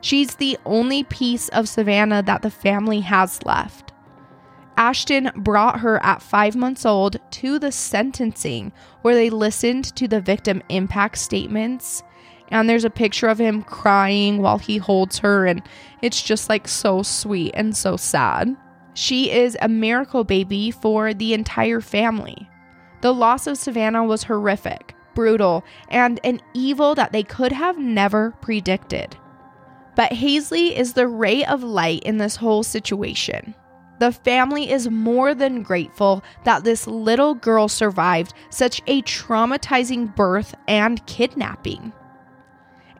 [0.00, 3.92] She's the only piece of Savannah that the family has left.
[4.76, 10.20] Ashton brought her at five months old to the sentencing where they listened to the
[10.20, 12.02] victim impact statements.
[12.48, 15.62] And there's a picture of him crying while he holds her, and
[16.02, 18.56] it's just like so sweet and so sad.
[18.94, 22.48] She is a miracle baby for the entire family.
[23.02, 28.30] The loss of Savanna was horrific, brutal, and an evil that they could have never
[28.40, 29.16] predicted.
[29.96, 33.54] But Haisley is the ray of light in this whole situation.
[33.98, 40.54] The family is more than grateful that this little girl survived such a traumatizing birth
[40.68, 41.92] and kidnapping.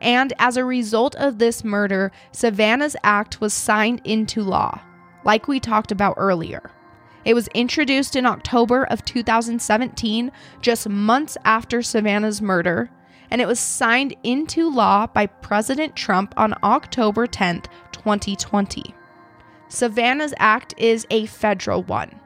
[0.01, 4.81] And as a result of this murder, Savanna's Act was signed into law,
[5.23, 6.71] like we talked about earlier.
[7.25, 10.31] It was introduced in October of 2017,
[10.61, 12.89] just months after Savanna's murder,
[13.29, 18.95] and it was signed into law by President Trump on October 10th, 2020.
[19.67, 22.17] Savanna's Act is a federal one,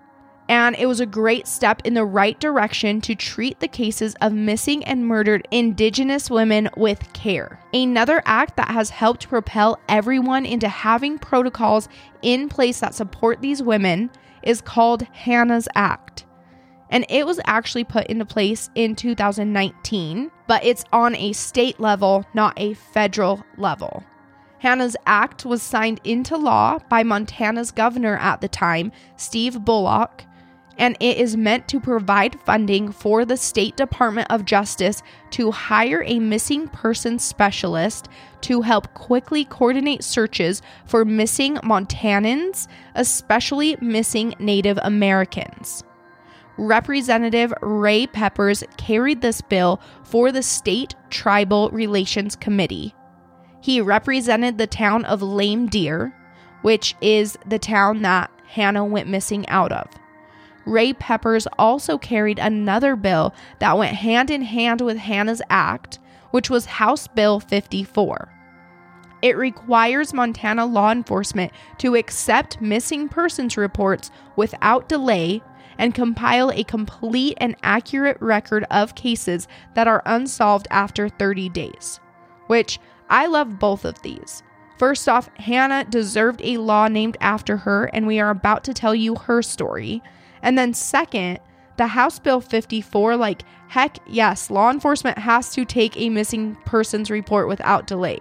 [0.51, 4.33] and it was a great step in the right direction to treat the cases of
[4.33, 7.57] missing and murdered Indigenous women with care.
[7.73, 11.87] Another act that has helped propel everyone into having protocols
[12.21, 14.11] in place that support these women
[14.43, 16.25] is called Hanna's Act.
[16.89, 22.25] And it was actually put into place in 2019, but it's on a state level,
[22.33, 24.03] not a federal level.
[24.59, 30.25] Hanna's Act was signed into law by Montana's governor at the time, Steve Bullock,
[30.77, 36.03] and it is meant to provide funding for the State Department of Justice to hire
[36.03, 38.07] a missing persons specialist
[38.41, 45.83] to help quickly coordinate searches for missing Montanans, especially missing Native Americans.
[46.57, 52.93] Representative Rae Peppers carried this bill for the State Tribal Relations Committee.
[53.61, 56.13] He represented the town of Lame Deer,
[56.61, 59.87] which is the town that Hanna went missing out of.
[60.65, 65.99] Rae Peppers also carried another bill that went hand in hand with Hanna's Act,
[66.31, 68.31] which was House Bill 54.
[69.21, 75.43] It requires Montana law enforcement to accept missing persons reports without delay
[75.77, 81.99] and compile a complete and accurate record of cases that are unsolved after 30 days,
[82.47, 84.43] which I love both of these.
[84.77, 88.95] First off, Hanna deserved a law named after her, and we are about to tell
[88.95, 90.01] you her story.
[90.43, 91.39] And then, second,
[91.77, 97.09] the House Bill 54, like, heck yes, law enforcement has to take a missing persons
[97.09, 98.19] report without delay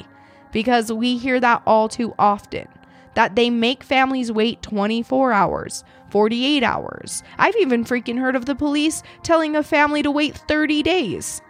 [0.52, 2.66] because we hear that all too often.
[3.14, 7.22] That they make families wait 24 hours, 48 hours.
[7.38, 11.42] I've even freaking heard of the police telling a family to wait 30 days.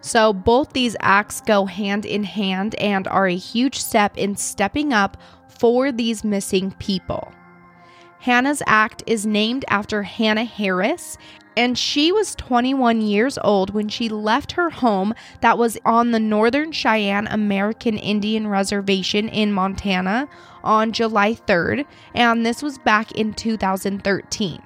[0.00, 4.92] So, both these acts go hand in hand and are a huge step in stepping
[4.92, 5.16] up
[5.48, 7.32] for these missing people.
[8.20, 11.16] Hanna's Act is named after Hanna Harris,
[11.56, 16.20] and she was 21 years old when she left her home that was on the
[16.20, 20.28] Northern Cheyenne American Indian Reservation in Montana
[20.64, 24.62] on July 3rd, and this was back in 2013.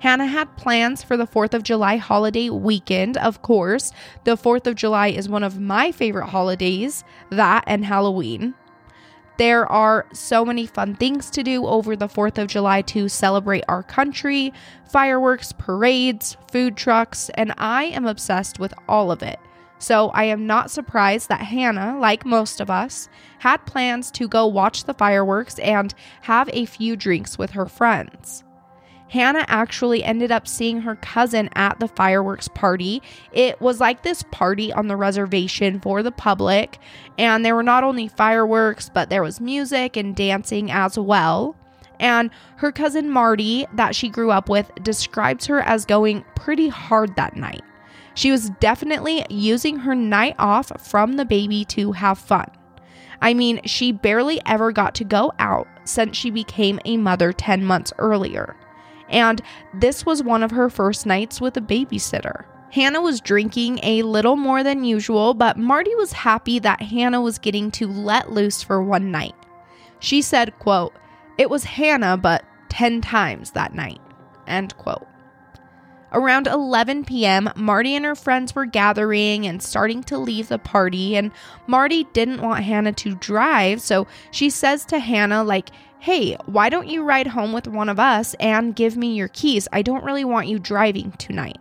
[0.00, 3.92] Hanna had plans for the 4th of July holiday weekend, of course.
[4.24, 8.54] The 4th of July is one of my favorite holidays, that and Halloween.
[9.38, 13.64] There are so many fun things to do over the 4th of July to celebrate
[13.66, 14.52] our country
[14.90, 19.38] fireworks, parades, food trucks, and I am obsessed with all of it.
[19.78, 23.08] So I am not surprised that Hanna, like most of us,
[23.40, 28.44] had plans to go watch the fireworks and have a few drinks with her friends.
[29.12, 33.02] Hanna actually ended up seeing her cousin at the fireworks party.
[33.30, 36.78] It was like this party on the reservation for the public,
[37.18, 41.54] and there were not only fireworks, but there was music and dancing as well.
[42.00, 47.14] And her cousin Marty, that she grew up with, describes her as going pretty hard
[47.16, 47.62] that night.
[48.14, 52.50] She was definitely using her night off from the baby to have fun.
[53.20, 57.62] I mean, she barely ever got to go out since she became a mother 10
[57.66, 58.56] months earlier
[59.12, 59.40] and
[59.74, 62.44] this was one of her first nights with a babysitter.
[62.72, 67.38] Hanna was drinking a little more than usual, but Marty was happy that Hanna was
[67.38, 69.34] getting to let loose for one night.
[70.00, 70.94] She said, quote,
[71.36, 74.00] "It was Hanna but 10 times that night."
[74.46, 75.06] End quote.
[76.14, 81.16] Around 11 p.m., Marty and her friends were gathering and starting to leave the party,
[81.16, 81.30] and
[81.66, 85.70] Marty didn't want Hanna to drive, so she says to Hanna, like,
[86.02, 89.68] hey, why don't you ride home with one of us and give me your keys?
[89.72, 91.58] I don't really want you driving tonight.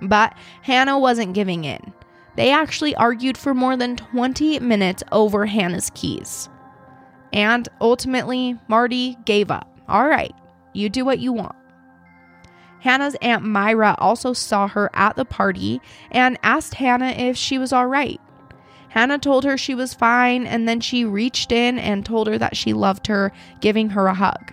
[0.00, 1.92] But Hanna wasn't giving in.
[2.36, 6.48] They actually argued for more than 20 minutes over Hanna's keys.
[7.32, 9.68] And ultimately, Marty gave up.
[9.88, 10.34] All right,
[10.72, 11.56] you do what you want.
[12.78, 15.80] Hanna's Aunt Myra also saw her at the party
[16.12, 18.20] and asked Hanna if she was all right.
[18.94, 22.56] Hanna told her she was fine, and then she reached in and told her that
[22.56, 24.52] she loved her, giving her a hug.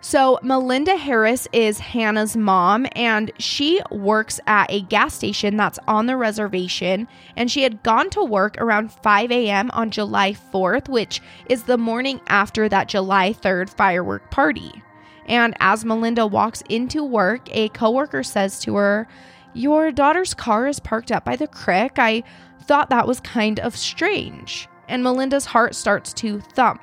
[0.00, 6.06] So, Melinda Harris is Hanna's mom, and she works at a gas station that's on
[6.06, 7.06] the reservation.
[7.36, 9.70] And she had gone to work around 5 a.m.
[9.72, 14.82] on July 4th, which is the morning after that July 3rd firework party.
[15.26, 19.06] And as Melinda walks into work, a coworker says to her,
[19.52, 21.98] Your daughter's car is parked up by the creek.
[21.98, 22.22] I
[22.70, 24.68] thought that was kind of strange.
[24.86, 26.80] And Melinda's heart starts to thump.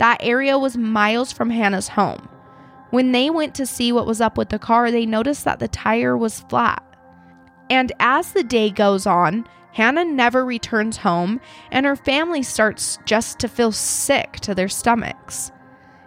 [0.00, 2.28] That area was miles from Hanna's home.
[2.90, 5.68] When they went to see what was up with the car, they noticed that the
[5.68, 6.82] tire was flat.
[7.70, 13.38] And as the day goes on, Hanna never returns home, and her family starts just
[13.38, 15.52] to feel sick to their stomachs.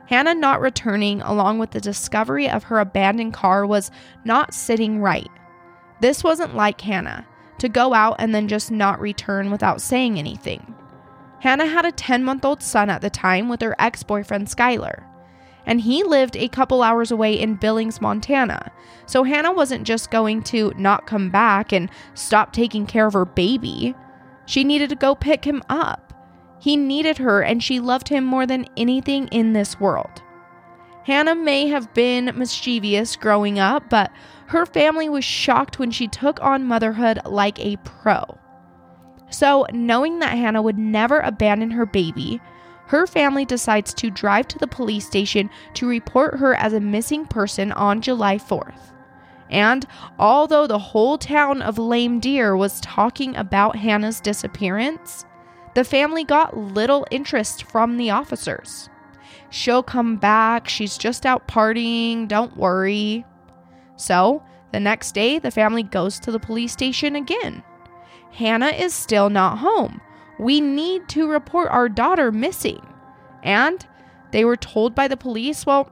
[0.07, 3.91] Hanna not returning, along with the discovery of her abandoned car, was
[4.25, 5.31] not sitting right.
[6.01, 7.25] This wasn't like Hanna
[7.59, 10.75] to go out and then just not return without saying anything.
[11.39, 15.03] Hanna had a 10 month old son at the time with her ex boyfriend Skylar
[15.65, 18.71] and he lived a couple hours away in Billings, Montana.
[19.05, 23.25] So Hanna wasn't just going to not come back and stop taking care of her
[23.25, 23.95] baby.
[24.45, 26.13] She needed to go pick him up.
[26.59, 30.21] He needed her, and she loved him more than anything in this world.
[31.05, 34.11] Hanna may have been mischievous growing up, but
[34.47, 38.39] her family was shocked when she took on motherhood like a pro.
[39.29, 42.41] So, knowing that Hanna would never abandon her baby,
[42.87, 47.25] her family decides to drive to the police station to report her as a missing
[47.27, 48.91] person on July 4th.
[49.51, 49.85] And
[50.17, 55.23] although the whole town of Lame Deer was talking about Hanna's disappearance,
[55.75, 58.89] the family got little interest from the officers.
[59.49, 63.25] She'll come back, she's just out partying, don't worry.
[63.95, 67.63] So, the next day, the family goes to the police station again.
[68.31, 70.01] Hanna is still not home,
[70.37, 72.85] we need to report our daughter missing.
[73.43, 73.85] And
[74.31, 75.89] they were told by the police, well,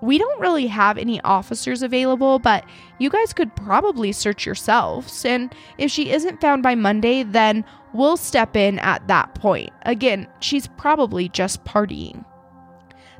[0.00, 2.64] we don't really have any officers available, but
[2.98, 5.24] you guys could probably search yourselves.
[5.24, 9.70] And if she isn't found by Monday, then we'll step in at that point.
[9.82, 12.24] Again, she's probably just partying.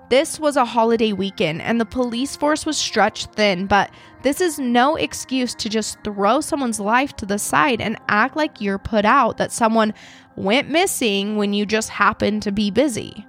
[0.09, 3.91] This was a holiday weekend and the police force was stretched thin, but
[4.23, 8.61] this is no excuse to just throw someone's life to the side and act like
[8.61, 9.93] you're put out that someone
[10.37, 13.27] went missing when you just happened to be busy.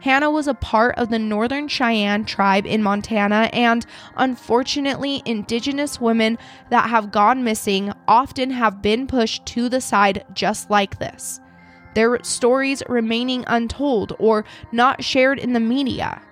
[0.00, 6.36] Hanna was a part of the Northern Cheyenne tribe in Montana, and unfortunately, Indigenous women
[6.68, 11.40] that have gone missing often have been pushed to the side just like this
[11.94, 16.22] their stories remaining untold or not shared in the media.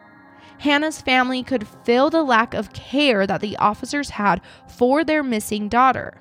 [0.58, 5.68] Hanna's family could feel the lack of care that the officers had for their missing
[5.68, 6.14] daughter.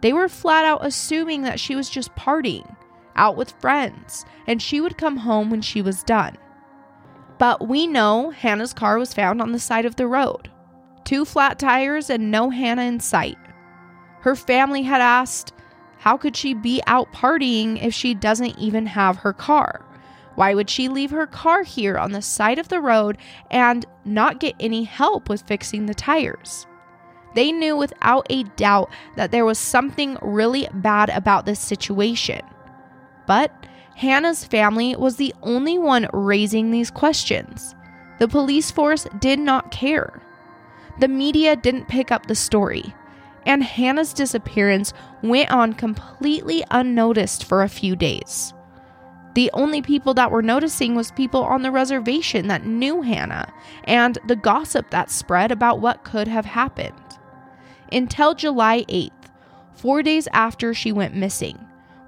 [0.00, 2.76] They were flat out assuming that she was just partying,
[3.16, 6.36] out with friends, and she would come home when she was done.
[7.38, 10.50] But we know Hanna's car was found on the side of the road.
[11.04, 13.38] Two flat tires and no Hanna in sight.
[14.20, 15.53] Her family had asked,
[16.04, 19.82] how could she be out partying if she doesn't even have her car?
[20.34, 23.16] Why would she leave her car here on the side of the road
[23.50, 26.66] and not get any help with fixing the tires?
[27.34, 32.42] They knew without a doubt that there was something really bad about this situation.
[33.26, 33.50] But
[33.96, 37.74] Hanna's family was the only one raising these questions.
[38.18, 40.20] The police force did not care.
[41.00, 42.94] The media didn't pick up the story
[43.46, 44.92] and Hanna's disappearance
[45.22, 48.54] went on completely unnoticed for a few days.
[49.34, 53.52] The only people that were noticing was people on the reservation that knew Hanna
[53.84, 56.94] and the gossip that spread about what could have happened.
[57.90, 59.10] Until July 8th,
[59.72, 61.58] four days after she went missing,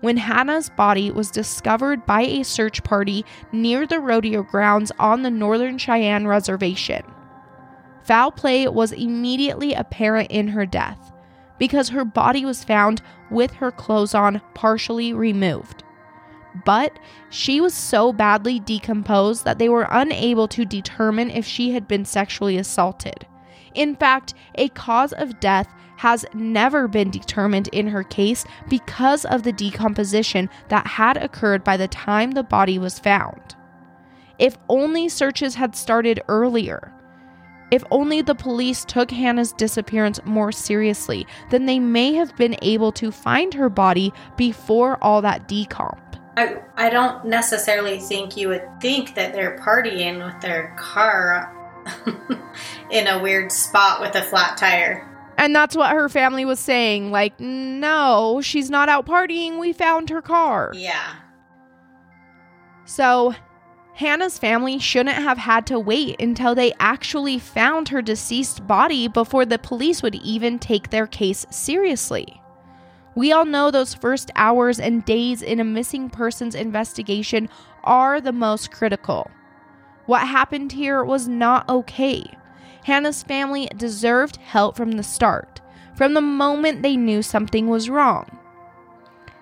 [0.00, 5.30] when Hanna's body was discovered by a search party near the rodeo grounds on the
[5.30, 7.02] Northern Cheyenne Reservation.
[8.04, 11.05] Foul play was immediately apparent in her death,
[11.58, 15.82] because her body was found with her clothes on partially removed.
[16.64, 16.98] But
[17.28, 22.04] she was so badly decomposed that they were unable to determine if she had been
[22.04, 23.26] sexually assaulted.
[23.74, 29.42] In fact, a cause of death has never been determined in her case because of
[29.42, 33.56] the decomposition that had occurred by the time the body was found.
[34.38, 36.92] If only searches had started earlier,
[37.70, 42.92] if only the police took Hanna's disappearance more seriously, then they may have been able
[42.92, 46.00] to find her body before all that decomp.
[46.36, 51.52] I, I don't necessarily think you would think that they're partying with their car
[52.90, 55.12] in a weird spot with a flat tire.
[55.38, 57.10] And that's what her family was saying.
[57.10, 59.58] Like, no, she's not out partying.
[59.58, 60.72] We found her car.
[60.74, 61.14] Yeah.
[62.84, 63.34] So
[63.96, 69.46] Hanna's family shouldn't have had to wait until they actually found her deceased body before
[69.46, 72.42] the police would even take their case seriously.
[73.14, 77.48] We all know those first hours and days in a missing persons investigation
[77.84, 79.30] are the most critical.
[80.04, 82.22] What happened here was not okay.
[82.84, 85.62] Hanna's family deserved help from the start,
[85.94, 88.26] from the moment they knew something was wrong.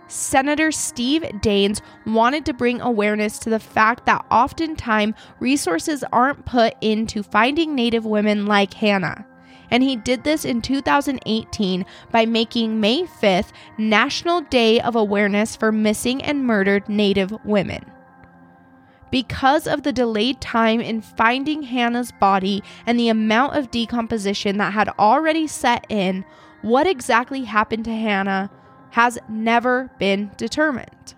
[0.09, 6.75] Senator Steve Daines wanted to bring awareness to the fact that oftentimes resources aren't put
[6.81, 9.27] into finding Native women like Hanna.
[9.71, 15.73] And he did this in 2018 by making May 5th National Day of Awareness for
[15.73, 17.85] Missing and Murdered Native Women.
[19.11, 24.73] Because of the delayed time in finding Hanna's body and the amount of decomposition that
[24.73, 26.25] had already set in,
[26.63, 28.51] what exactly happened to Hanna
[28.95, 31.17] has never been determined.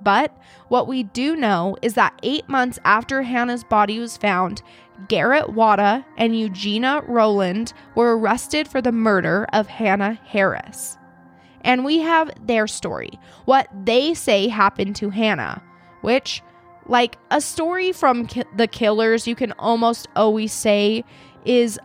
[0.00, 0.32] But
[0.68, 4.62] what we do know is that eight months after Hanna's body was found,
[5.08, 10.98] Garrett Wadda and Eugenia Rowland were arrested for the murder of Hanna Harris.
[11.62, 15.60] And we have their story, what they say happened to Hanna,
[16.02, 16.42] which,
[16.86, 21.04] like a story from ki- the killers, you can almost always say
[21.44, 21.76] is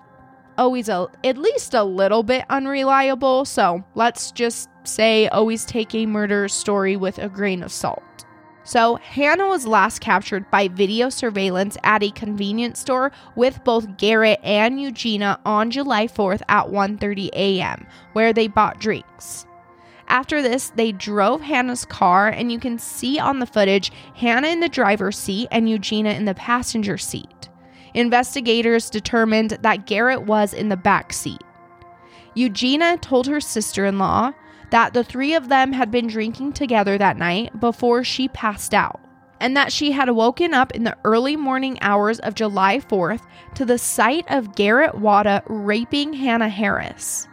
[0.57, 3.45] always a, at least a little bit unreliable.
[3.45, 8.01] So let's just say always take a murder story with a grain of salt.
[8.67, 14.39] So, Hanna was last captured by video surveillance at a convenience store with both Garrett
[14.41, 19.45] and Eugenia on July 4th at 1:30 a.m., where they bought drinks.
[20.07, 24.61] After this, they drove Hanna's car, and you can see on the footage Hanna in
[24.61, 27.34] the driver's seat and Eugenia in the passenger seat.
[27.95, 31.41] Investigators determined that Garrett was in the back seat.
[32.33, 34.33] Eugenia told her sister in law
[34.69, 38.99] that the three of them had been drinking together that night before she passed out,
[39.39, 43.21] and that she had woken up in the early morning hours of July 4th
[43.55, 47.29] to the sight of Garrett Wadda raping Hanna Harris.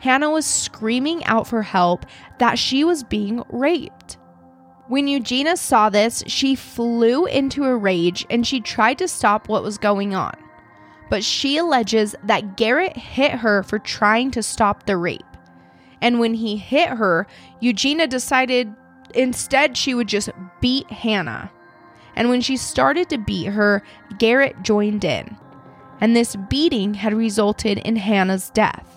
[0.00, 2.06] Hanna was screaming out for help
[2.38, 4.17] that she was being raped.
[4.88, 9.62] When Eugenia saw this, she flew into a rage and she tried to stop what
[9.62, 10.34] was going on.
[11.10, 15.22] But she alleges that Garrett hit her for trying to stop the rape.
[16.00, 17.26] And when he hit her,
[17.60, 18.74] Eugenia decided
[19.14, 20.30] instead she would just
[20.60, 21.50] beat Hanna.
[22.16, 23.82] And when she started to beat her,
[24.18, 25.36] Garrett joined in.
[26.00, 28.87] And this beating had resulted in Hanna's death.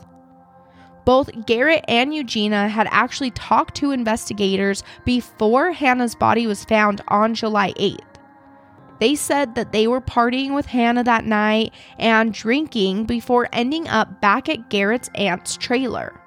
[1.05, 7.33] Both Garrett and Eugenia had actually talked to investigators before Hanna's body was found on
[7.33, 7.99] July 8th.
[8.99, 14.21] They said that they were partying with Hanna that night and drinking before ending up
[14.21, 16.21] back at Garrett's aunt's trailer.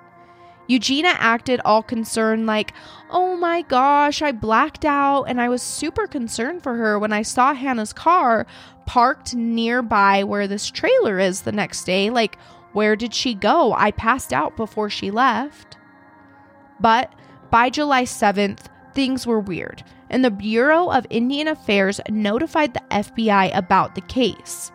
[0.66, 2.72] Eugenia acted all concerned, like,
[3.10, 7.22] oh my gosh, I blacked out, and I was super concerned for her when I
[7.22, 8.46] saw Hanna's car
[8.86, 12.10] parked nearby where this trailer is the next day.
[12.10, 12.38] Like,
[12.74, 13.72] where did she go?
[13.72, 15.78] I passed out before she left.
[16.80, 17.12] But
[17.50, 23.56] by July 7th, things were weird, and the Bureau of Indian Affairs notified the FBI
[23.56, 24.70] about the case.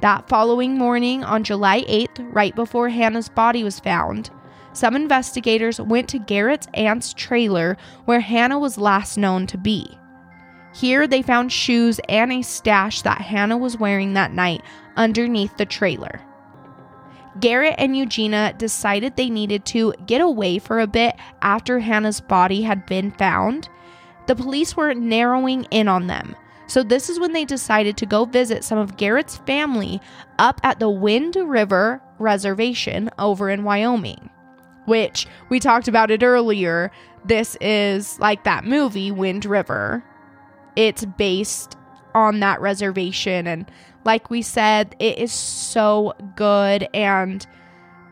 [0.00, 4.30] That following morning, on July 8th, right before Hanna's body was found,
[4.72, 9.98] some investigators went to Garrett's aunt's trailer where Hanna was last known to be.
[10.74, 14.62] Here, they found shoes and a stash that Hanna was wearing that night
[14.96, 16.20] underneath the trailer.
[17.40, 22.62] Garrett and Eugenia decided they needed to get away for a bit after Hanna's body
[22.62, 23.68] had been found.
[24.26, 28.24] The police were narrowing in on them, so this is when they decided to go
[28.24, 30.00] visit some of Garrett's family
[30.38, 34.30] up at the Wind River Reservation over in Wyoming
[34.84, 36.90] which we talked about it earlier.
[37.24, 40.04] This is like that movie, Wind River.
[40.76, 41.76] It's based
[42.14, 43.46] on that reservation.
[43.46, 43.70] And
[44.04, 46.88] like we said, it is so good.
[46.94, 47.46] And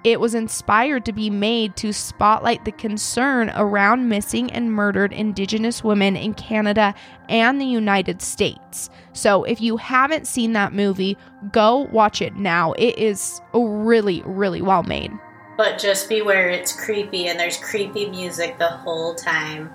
[0.02, 5.84] it was inspired to be made to spotlight the concern around missing and murdered Indigenous
[5.84, 6.94] women in Canada
[7.28, 8.88] and the United States.
[9.12, 11.18] So, if you haven't seen that movie,
[11.52, 12.72] go watch it now.
[12.72, 15.12] It is really, really well made.
[15.58, 19.70] But just beware, it's creepy, and there's creepy music the whole time.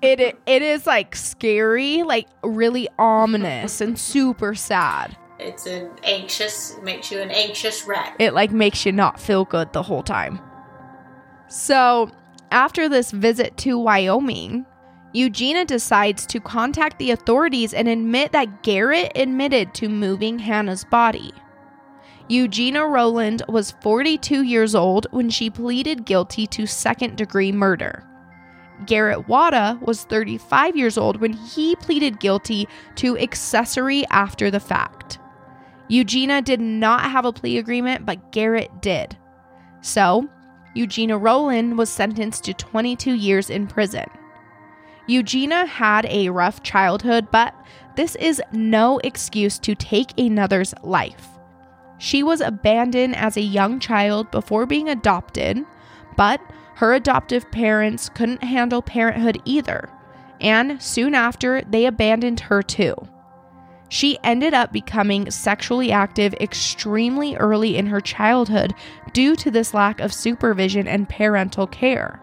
[0.00, 5.16] It it is like scary, like really ominous and super sad.
[5.38, 8.16] It's an anxious, makes you an anxious wreck.
[8.18, 10.40] It like makes you not feel good the whole time.
[11.48, 12.10] So,
[12.50, 14.66] after this visit to Wyoming,
[15.12, 21.32] Eugenia decides to contact the authorities and admit that Garrett admitted to moving Hanna's body.
[22.28, 28.04] Eugenia Rowland was 42 years old when she pleaded guilty to second degree murder.
[28.84, 35.18] Garrett Wadda was 35 years old when he pleaded guilty to accessory after the fact.
[35.88, 39.16] Eugenia did not have a plea agreement, but Garrett did.
[39.80, 40.28] So,
[40.74, 44.06] Eugenia Rowland was sentenced to 22 years in prison.
[45.06, 47.54] Eugenia had a rough childhood, but
[47.94, 51.28] this is no excuse to take another's life.
[51.98, 55.64] She was abandoned as a young child before being adopted,
[56.16, 56.40] but
[56.74, 59.88] her adoptive parents couldn't handle parenthood either,
[60.40, 62.94] and soon after, they abandoned her too.
[63.88, 68.74] She ended up becoming sexually active extremely early in her childhood
[69.12, 72.20] due to this lack of supervision and parental care.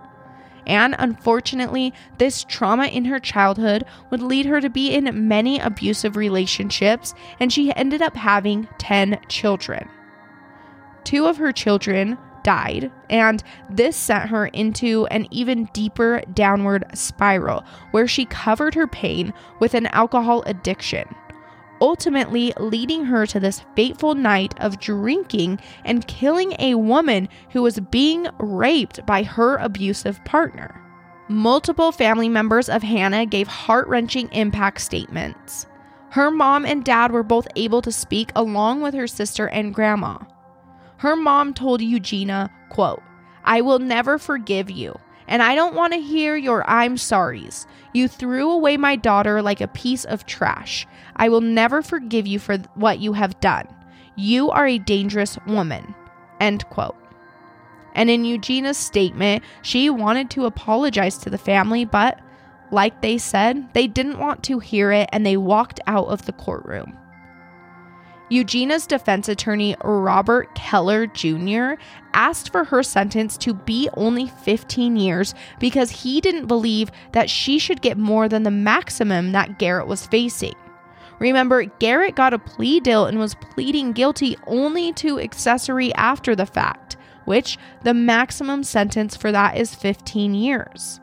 [0.66, 6.16] And unfortunately, this trauma in her childhood would lead her to be in many abusive
[6.16, 9.90] relationships, and she ended up having 10 children.
[11.04, 17.64] Two of her children died, and this sent her into an even deeper downward spiral
[17.92, 21.14] where she covered her pain with an alcohol addiction,
[21.84, 27.82] ultimately leading her to this fateful night of drinking and killing a woman who was
[27.92, 30.80] being raped by her abusive partner.
[31.28, 35.68] Multiple family members of Hanna gave heart wrenching impact statements.
[36.12, 40.20] Her mom and dad were both able to speak along with her sister and grandma.
[40.98, 43.04] Her mom told Eugenia, quote,
[43.44, 47.66] I will never forgive you, and I don't want to hear your I'm sorries.
[47.94, 50.88] You threw away my daughter like a piece of trash.
[51.16, 53.68] I will never forgive you for what you have done.
[54.16, 55.94] You are a dangerous woman.
[56.40, 56.96] End quote.
[57.96, 62.20] And in Eugenia's statement, she wanted to apologize to the family, but
[62.72, 66.34] like they said, they didn't want to hear it and they walked out of the
[66.34, 66.98] courtroom.
[68.30, 71.74] Eugenia's defense attorney, Robert Keller Jr.,
[72.14, 77.60] asked for her sentence to be only 15 years because he didn't believe that she
[77.60, 80.56] should get more than the maximum that Garrett was facing.
[81.20, 86.46] Remember, Garrett got a plea deal and was pleading guilty only to accessory after the
[86.46, 91.00] fact, which the maximum sentence for that is 15 years.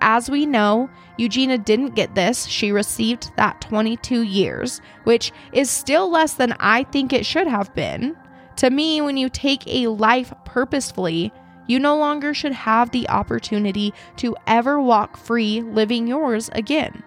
[0.00, 2.46] As we know, Eugenia didn't get this.
[2.46, 7.74] She received that 22 years, which is still less than I think it should have
[7.74, 8.16] been.
[8.56, 11.32] To me, when you take a life purposefully,
[11.66, 17.02] you no longer should have the opportunity to ever walk free living yours again.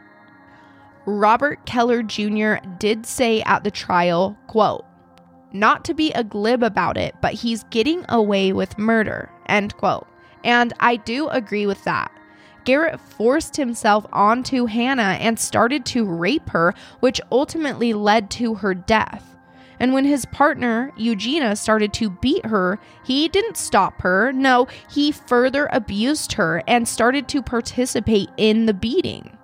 [1.05, 2.55] Robert Keller Jr.
[2.77, 4.85] did say at the trial, quote,
[5.51, 10.07] not to be a glib about it, but he's getting away with murder, end quote.
[10.43, 12.10] And I do agree with that.
[12.63, 18.73] Garrett forced himself onto Hanna and started to rape her, which ultimately led to her
[18.73, 19.31] death.
[19.79, 24.31] And when his partner, Eugenia, started to beat her, he didn't stop her.
[24.31, 29.35] No, he further abused her and started to participate in the beating.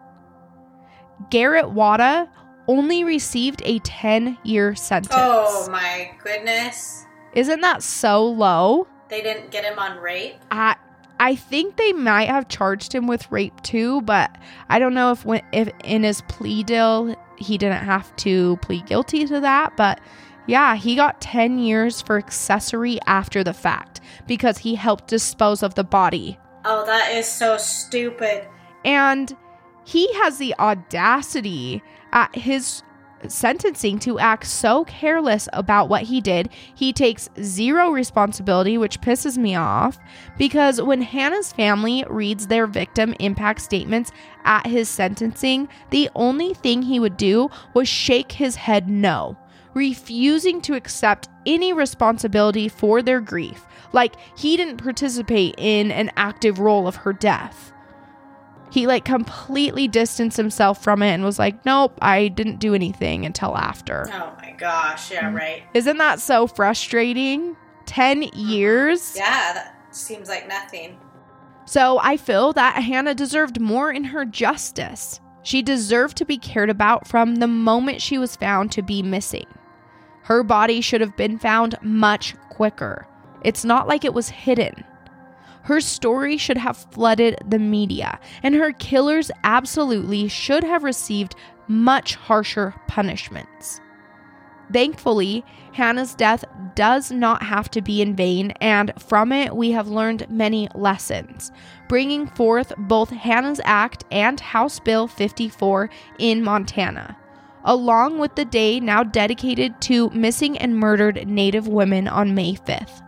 [1.31, 2.29] Garrett Wadda
[2.67, 5.15] only received a 10 year sentence.
[5.17, 7.05] Oh my goodness.
[7.33, 8.87] Isn't that so low?
[9.09, 10.35] They didn't get him on rape?
[10.51, 10.75] I
[11.19, 14.35] I think they might have charged him with rape too, but
[14.69, 18.85] I don't know if when, if in his plea deal he didn't have to plead
[18.85, 19.99] guilty to that, but
[20.47, 25.75] yeah, he got 10 years for accessory after the fact because he helped dispose of
[25.75, 26.39] the body.
[26.65, 28.47] Oh, that is so stupid.
[28.85, 29.35] And
[29.85, 32.81] he has the audacity at his
[33.27, 36.49] sentencing to act so careless about what he did.
[36.73, 39.97] He takes zero responsibility, which pisses me off
[40.37, 44.11] because when Hanna's family reads their victim impact statements
[44.45, 49.37] at his sentencing, the only thing he would do was shake his head no,
[49.73, 53.65] refusing to accept any responsibility for their grief.
[53.93, 57.73] Like he didn't participate in an active role of her death
[58.71, 63.25] he like completely distanced himself from it and was like, nope, I didn't do anything
[63.25, 64.07] until after.
[64.11, 65.11] Oh my gosh.
[65.11, 65.63] Yeah, right.
[65.73, 67.55] Isn't that so frustrating?
[67.85, 68.39] 10 mm-hmm.
[68.39, 69.15] years?
[69.15, 70.99] Yeah, that seems like nothing.
[71.65, 75.19] So I feel that Hanna deserved more in her justice.
[75.43, 79.45] She deserved to be cared about from the moment she was found to be missing.
[80.23, 83.07] Her body should have been found much quicker.
[83.43, 84.83] It's not like it was hidden.
[85.67, 91.35] Her story should have flooded the media, and her killers absolutely should have received
[91.67, 93.81] much harsher punishments.
[94.71, 95.43] Thankfully,
[95.73, 96.45] Hanna's death
[96.75, 101.51] does not have to be in vain, and from it, we have learned many lessons,
[101.89, 107.17] bringing forth both Hanna's Act and House Bill 54 in Montana,
[107.65, 113.01] along with the day now dedicated to missing and murdered Native women on May 5th.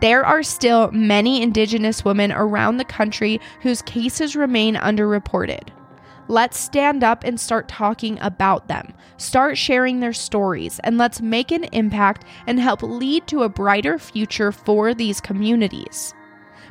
[0.00, 5.68] There are still many Indigenous women around the country whose cases remain underreported.
[6.28, 8.92] Let's stand up and start talking about them.
[9.16, 13.98] Start sharing their stories, and let's make an impact and help lead to a brighter
[13.98, 16.14] future for these communities.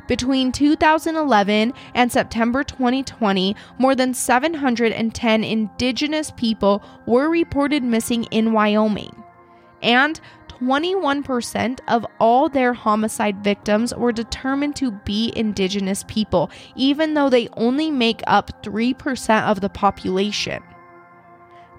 [0.07, 9.23] Between 2011 and September 2020, more than 710 Indigenous people were reported missing in Wyoming.
[9.82, 10.19] And
[10.60, 17.47] 21% of all their homicide victims were determined to be Indigenous people, even though they
[17.58, 20.64] only make up 3% of the population.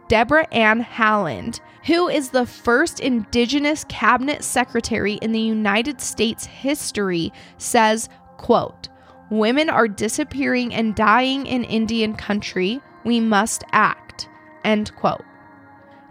[0.09, 7.33] Debra Anne Haaland, who is the first Indigenous cabinet secretary in the United States history,
[7.59, 8.09] says,
[8.39, 8.89] quote,
[9.31, 12.81] Women are disappearing and dying in Indian country.
[13.05, 14.29] We must act.
[14.65, 15.25] End quote.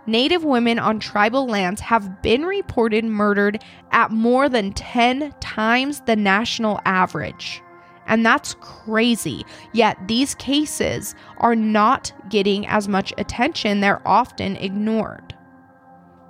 [0.08, 6.16] Native women on tribal lands have been reported murdered at more than 10 times the
[6.16, 7.62] national average.
[8.08, 9.46] And that's crazy.
[9.74, 15.36] Yet these cases are not getting as much attention, they're often ignored.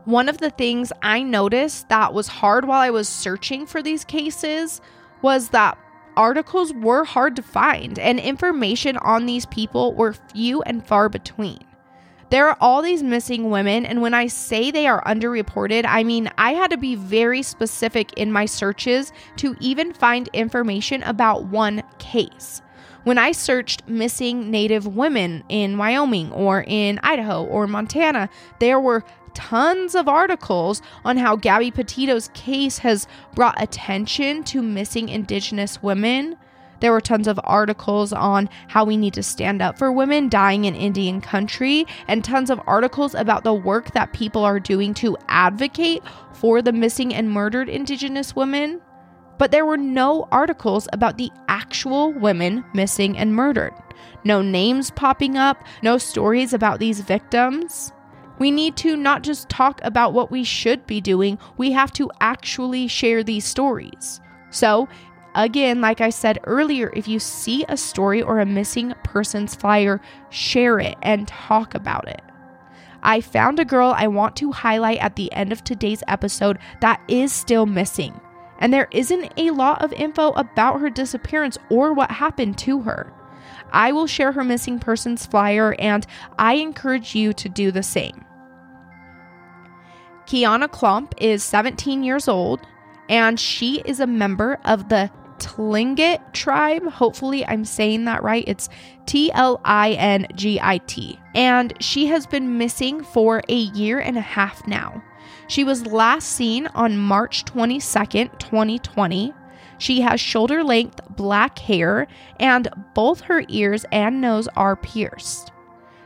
[0.06, 4.06] One of the things I noticed that was hard while I was searching for these
[4.06, 4.82] cases
[5.22, 5.78] was that
[6.16, 11.67] articles were hard to find and information on these people were few and far between.
[12.30, 16.30] There are all these missing women, and when I say they are underreported, I mean
[16.38, 21.84] I had to be very specific in my searches to even find information about one
[22.00, 22.62] case.
[23.06, 29.06] When I searched missing Native women in Wyoming or in Idaho or Montana, there were
[29.34, 36.36] tons of articles on how Gabby Petito's case has brought attention to missing Indigenous women
[36.80, 40.66] there were tons of articles on how we need to stand up for women dying
[40.66, 45.18] in Indian country, and tons of articles about the work that people are doing to
[45.28, 46.04] advocate
[46.34, 48.82] for the missing and murdered Indigenous women.
[49.38, 53.74] But there were no articles about the actual women missing and murdered.
[54.24, 57.92] No names popping up, no stories about these victims.
[58.40, 62.12] We need to not just talk about what we should be doing, we have to
[62.22, 64.22] actually share these stories.
[64.50, 64.88] So,
[65.38, 70.02] Again, like I said earlier, if you see a story or a missing persons flyer,
[70.32, 72.24] share it and talk about it.
[73.04, 77.00] I found a girl I want to highlight at the end of today's episode that
[77.08, 78.20] is still missing.
[78.58, 83.14] And there isn't a lot of info about her disappearance or what happened to her.
[83.72, 86.08] I will share her missing persons flyer and
[86.40, 88.26] I encourage you to do the same.
[90.26, 92.62] Kiana Klomp is 17 years old
[93.08, 96.88] and she is a member of the Tlingit tribe.
[96.88, 98.44] Hopefully, I'm saying that right.
[98.48, 98.70] It's
[99.06, 101.20] T L I N G I T.
[101.36, 105.04] And she has been missing for a year and a half now.
[105.48, 109.34] She was last seen on March 22nd, 2020.
[109.78, 112.08] She has shoulder length black hair,
[112.40, 115.52] and both her ears and nose are pierced.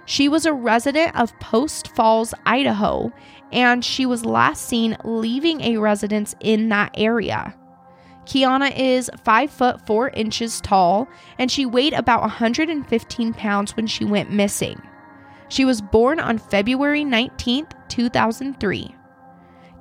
[0.06, 3.12] She was a resident of Post Falls, Idaho,
[3.52, 7.56] and she was last seen leaving a residence in that area.
[8.32, 14.06] Kiana is 5 foot 4 inches tall and she weighed about 115 pounds when she
[14.06, 14.82] went missing.
[15.50, 18.96] She was born on February 19th, 2003.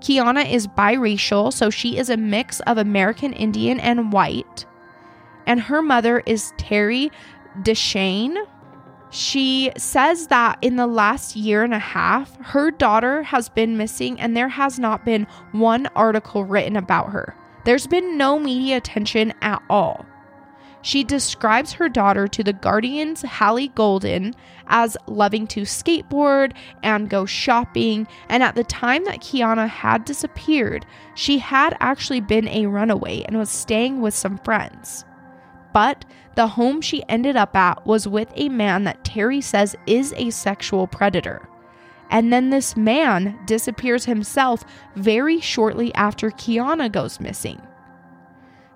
[0.00, 4.66] Kiana is biracial, so she is a mix of American Indian and white.
[5.46, 7.12] And her mother is Terry
[7.60, 8.36] Deshane.
[9.10, 14.18] She says that in the last year and a half, her daughter has been missing
[14.20, 17.36] and there has not been one article written about her.
[17.64, 20.06] There's been no media attention at all.
[20.82, 24.34] She describes her daughter to the Guardian's Hallie Golden
[24.66, 26.52] as loving to skateboard
[26.82, 32.48] and go shopping, and at the time that Kiana had disappeared, she had actually been
[32.48, 35.04] a runaway and was staying with some friends.
[35.74, 40.14] But the home she ended up at was with a man that Terry says is
[40.16, 41.46] a sexual predator.
[42.10, 44.64] And then this man disappears himself
[44.96, 47.62] very shortly after Kiana goes missing.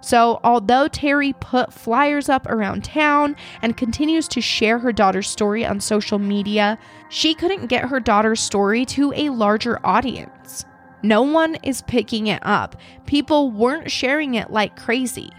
[0.00, 5.64] So, although Terry put flyers up around town and continues to share her daughter's story
[5.64, 6.78] on social media,
[7.08, 10.66] she couldn't get her daughter's story to a larger audience.
[11.02, 12.76] No one is picking it up.
[13.06, 15.30] People weren't sharing it like crazy.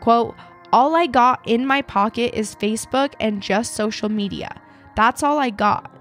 [0.00, 0.34] Quote,
[0.72, 4.60] All I got in my pocket is Facebook and just social media.
[4.96, 5.97] That's all I got.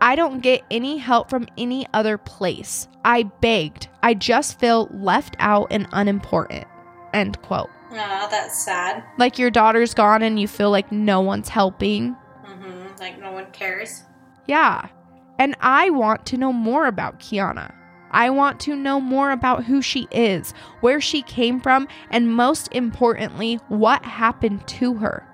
[0.00, 2.88] I don't get any help from any other place.
[3.04, 3.88] I begged.
[4.02, 6.66] I just feel left out and unimportant.
[7.12, 7.70] End quote.
[7.90, 9.02] Oh, that's sad.
[9.18, 12.14] Like your daughter's gone and you feel like no one's helping.
[12.46, 13.00] Mm-hmm.
[13.00, 14.02] Like no one cares.
[14.46, 14.88] Yeah.
[15.38, 17.74] And I want to know more about Kiana.
[18.10, 22.68] I want to know more about who she is, where she came from, and most
[22.72, 25.27] importantly, what happened to her.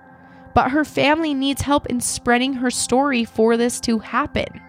[0.54, 4.60] But her family needs help in spreading her story for this to happen.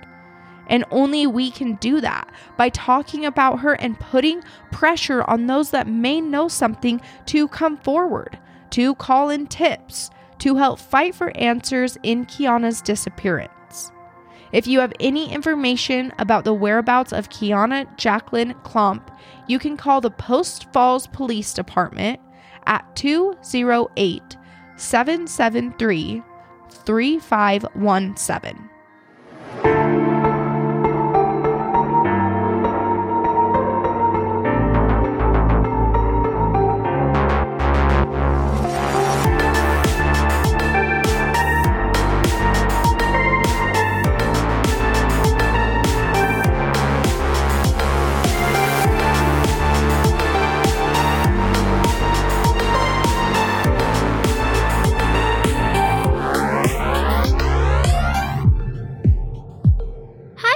[0.68, 2.28] And only we can do that
[2.58, 7.78] by talking about her and putting pressure on those that may know something to come
[7.78, 8.40] forward,
[8.72, 10.10] to call in tips,
[10.40, 13.92] to help fight for answers in Kiana's disappearance.
[14.52, 19.16] If you have any information about the whereabouts of Kiana Jacqueline Klomp,
[19.48, 22.20] you can call the Post Falls Police Department
[22.66, 24.38] at 208
[24.78, 26.22] 773
[26.70, 28.70] 3517.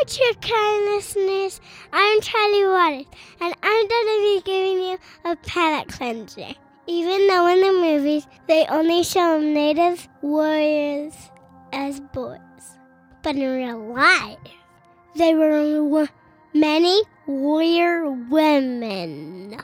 [0.09, 1.61] True Crime listeners.
[1.93, 3.05] I'm Charlie Waters,
[3.41, 6.47] and I'm going to be giving you a palate cleanser.
[6.87, 11.13] Even though in the movies they only show native warriors
[11.71, 12.39] as boys,
[13.21, 14.39] but in real life
[15.15, 16.07] they were
[16.55, 19.57] many warrior women.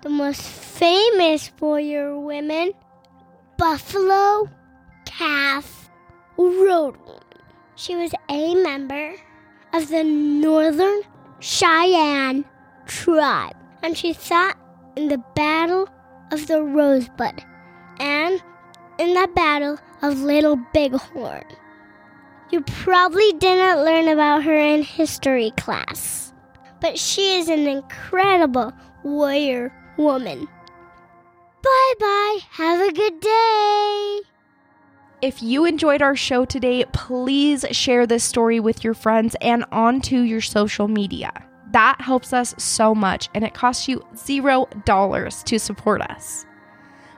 [0.00, 2.72] The most famous warrior women
[3.58, 4.48] Buffalo
[5.04, 5.90] Calf
[6.38, 7.20] Road Woman.
[7.74, 9.12] She was a member
[9.76, 11.02] of the Northern
[11.38, 12.46] Cheyenne
[12.86, 14.56] tribe, and she fought
[14.96, 15.86] in the Battle
[16.32, 17.44] of the Rosebud
[18.00, 18.42] and
[18.98, 21.44] in the Battle of Little Bighorn.
[22.50, 26.32] You probably didn't learn about her in history class,
[26.80, 28.72] but she is an incredible
[29.04, 30.48] warrior woman.
[31.62, 32.38] Bye bye.
[32.52, 34.20] Have a good day.
[35.22, 40.18] If you enjoyed our show today, please share this story with your friends and onto
[40.18, 41.32] your social media.
[41.72, 46.44] That helps us so much and it costs you zero dollars to support us.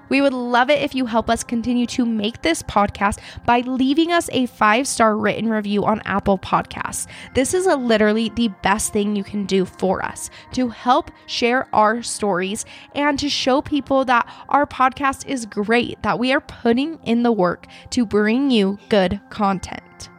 [0.08, 4.12] We would love it if you help us continue to make this podcast by leaving
[4.12, 7.06] us a five star written review on Apple Podcasts.
[7.34, 12.02] This is literally the best thing you can do for us to help share our
[12.02, 17.22] stories and to show people that our podcast is great, that we are putting in
[17.22, 20.10] the work to bring you good content.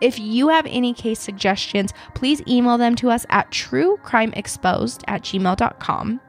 [0.00, 6.20] If you have any case suggestions, please email them to us at truecrimeexposed at gmail.com.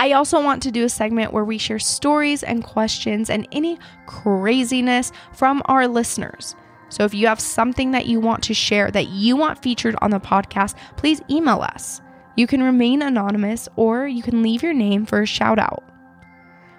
[0.00, 3.78] I also want to do a segment where we share stories and questions and any
[4.06, 6.56] craziness from our listeners.
[6.88, 10.10] So if you have something that you want to share that you want featured on
[10.10, 12.00] the podcast, please email us.
[12.34, 15.84] You can remain anonymous or you can leave your name for a shout out.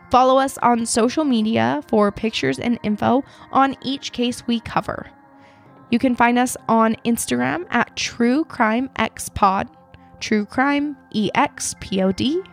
[0.10, 5.12] Follow us on social media for pictures and info on each case we cover.
[5.92, 9.70] You can find us on Instagram at True Crime X Pod,
[10.20, 12.51] True Crime EXPOD.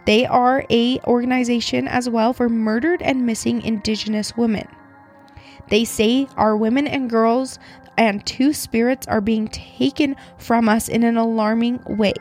[0.06, 4.68] They are a organization as well for murdered and missing indigenous women.
[5.70, 7.58] They say our women and girls
[7.96, 12.12] and two spirits are being taken from us in an alarming way.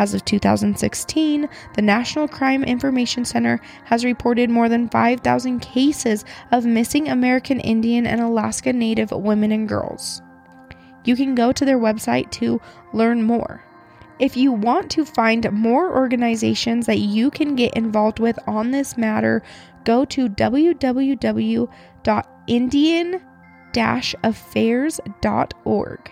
[0.00, 6.64] As of 2016, the National Crime Information Center has reported more than 5,000 cases of
[6.64, 10.22] missing American Indian and Alaska Native women and girls.
[11.04, 12.62] You can go to their website to
[12.94, 13.62] learn more.
[14.18, 18.96] If you want to find more organizations that you can get involved with on this
[18.96, 19.42] matter,
[19.84, 21.70] go to www.indian
[24.24, 26.10] affairs.org.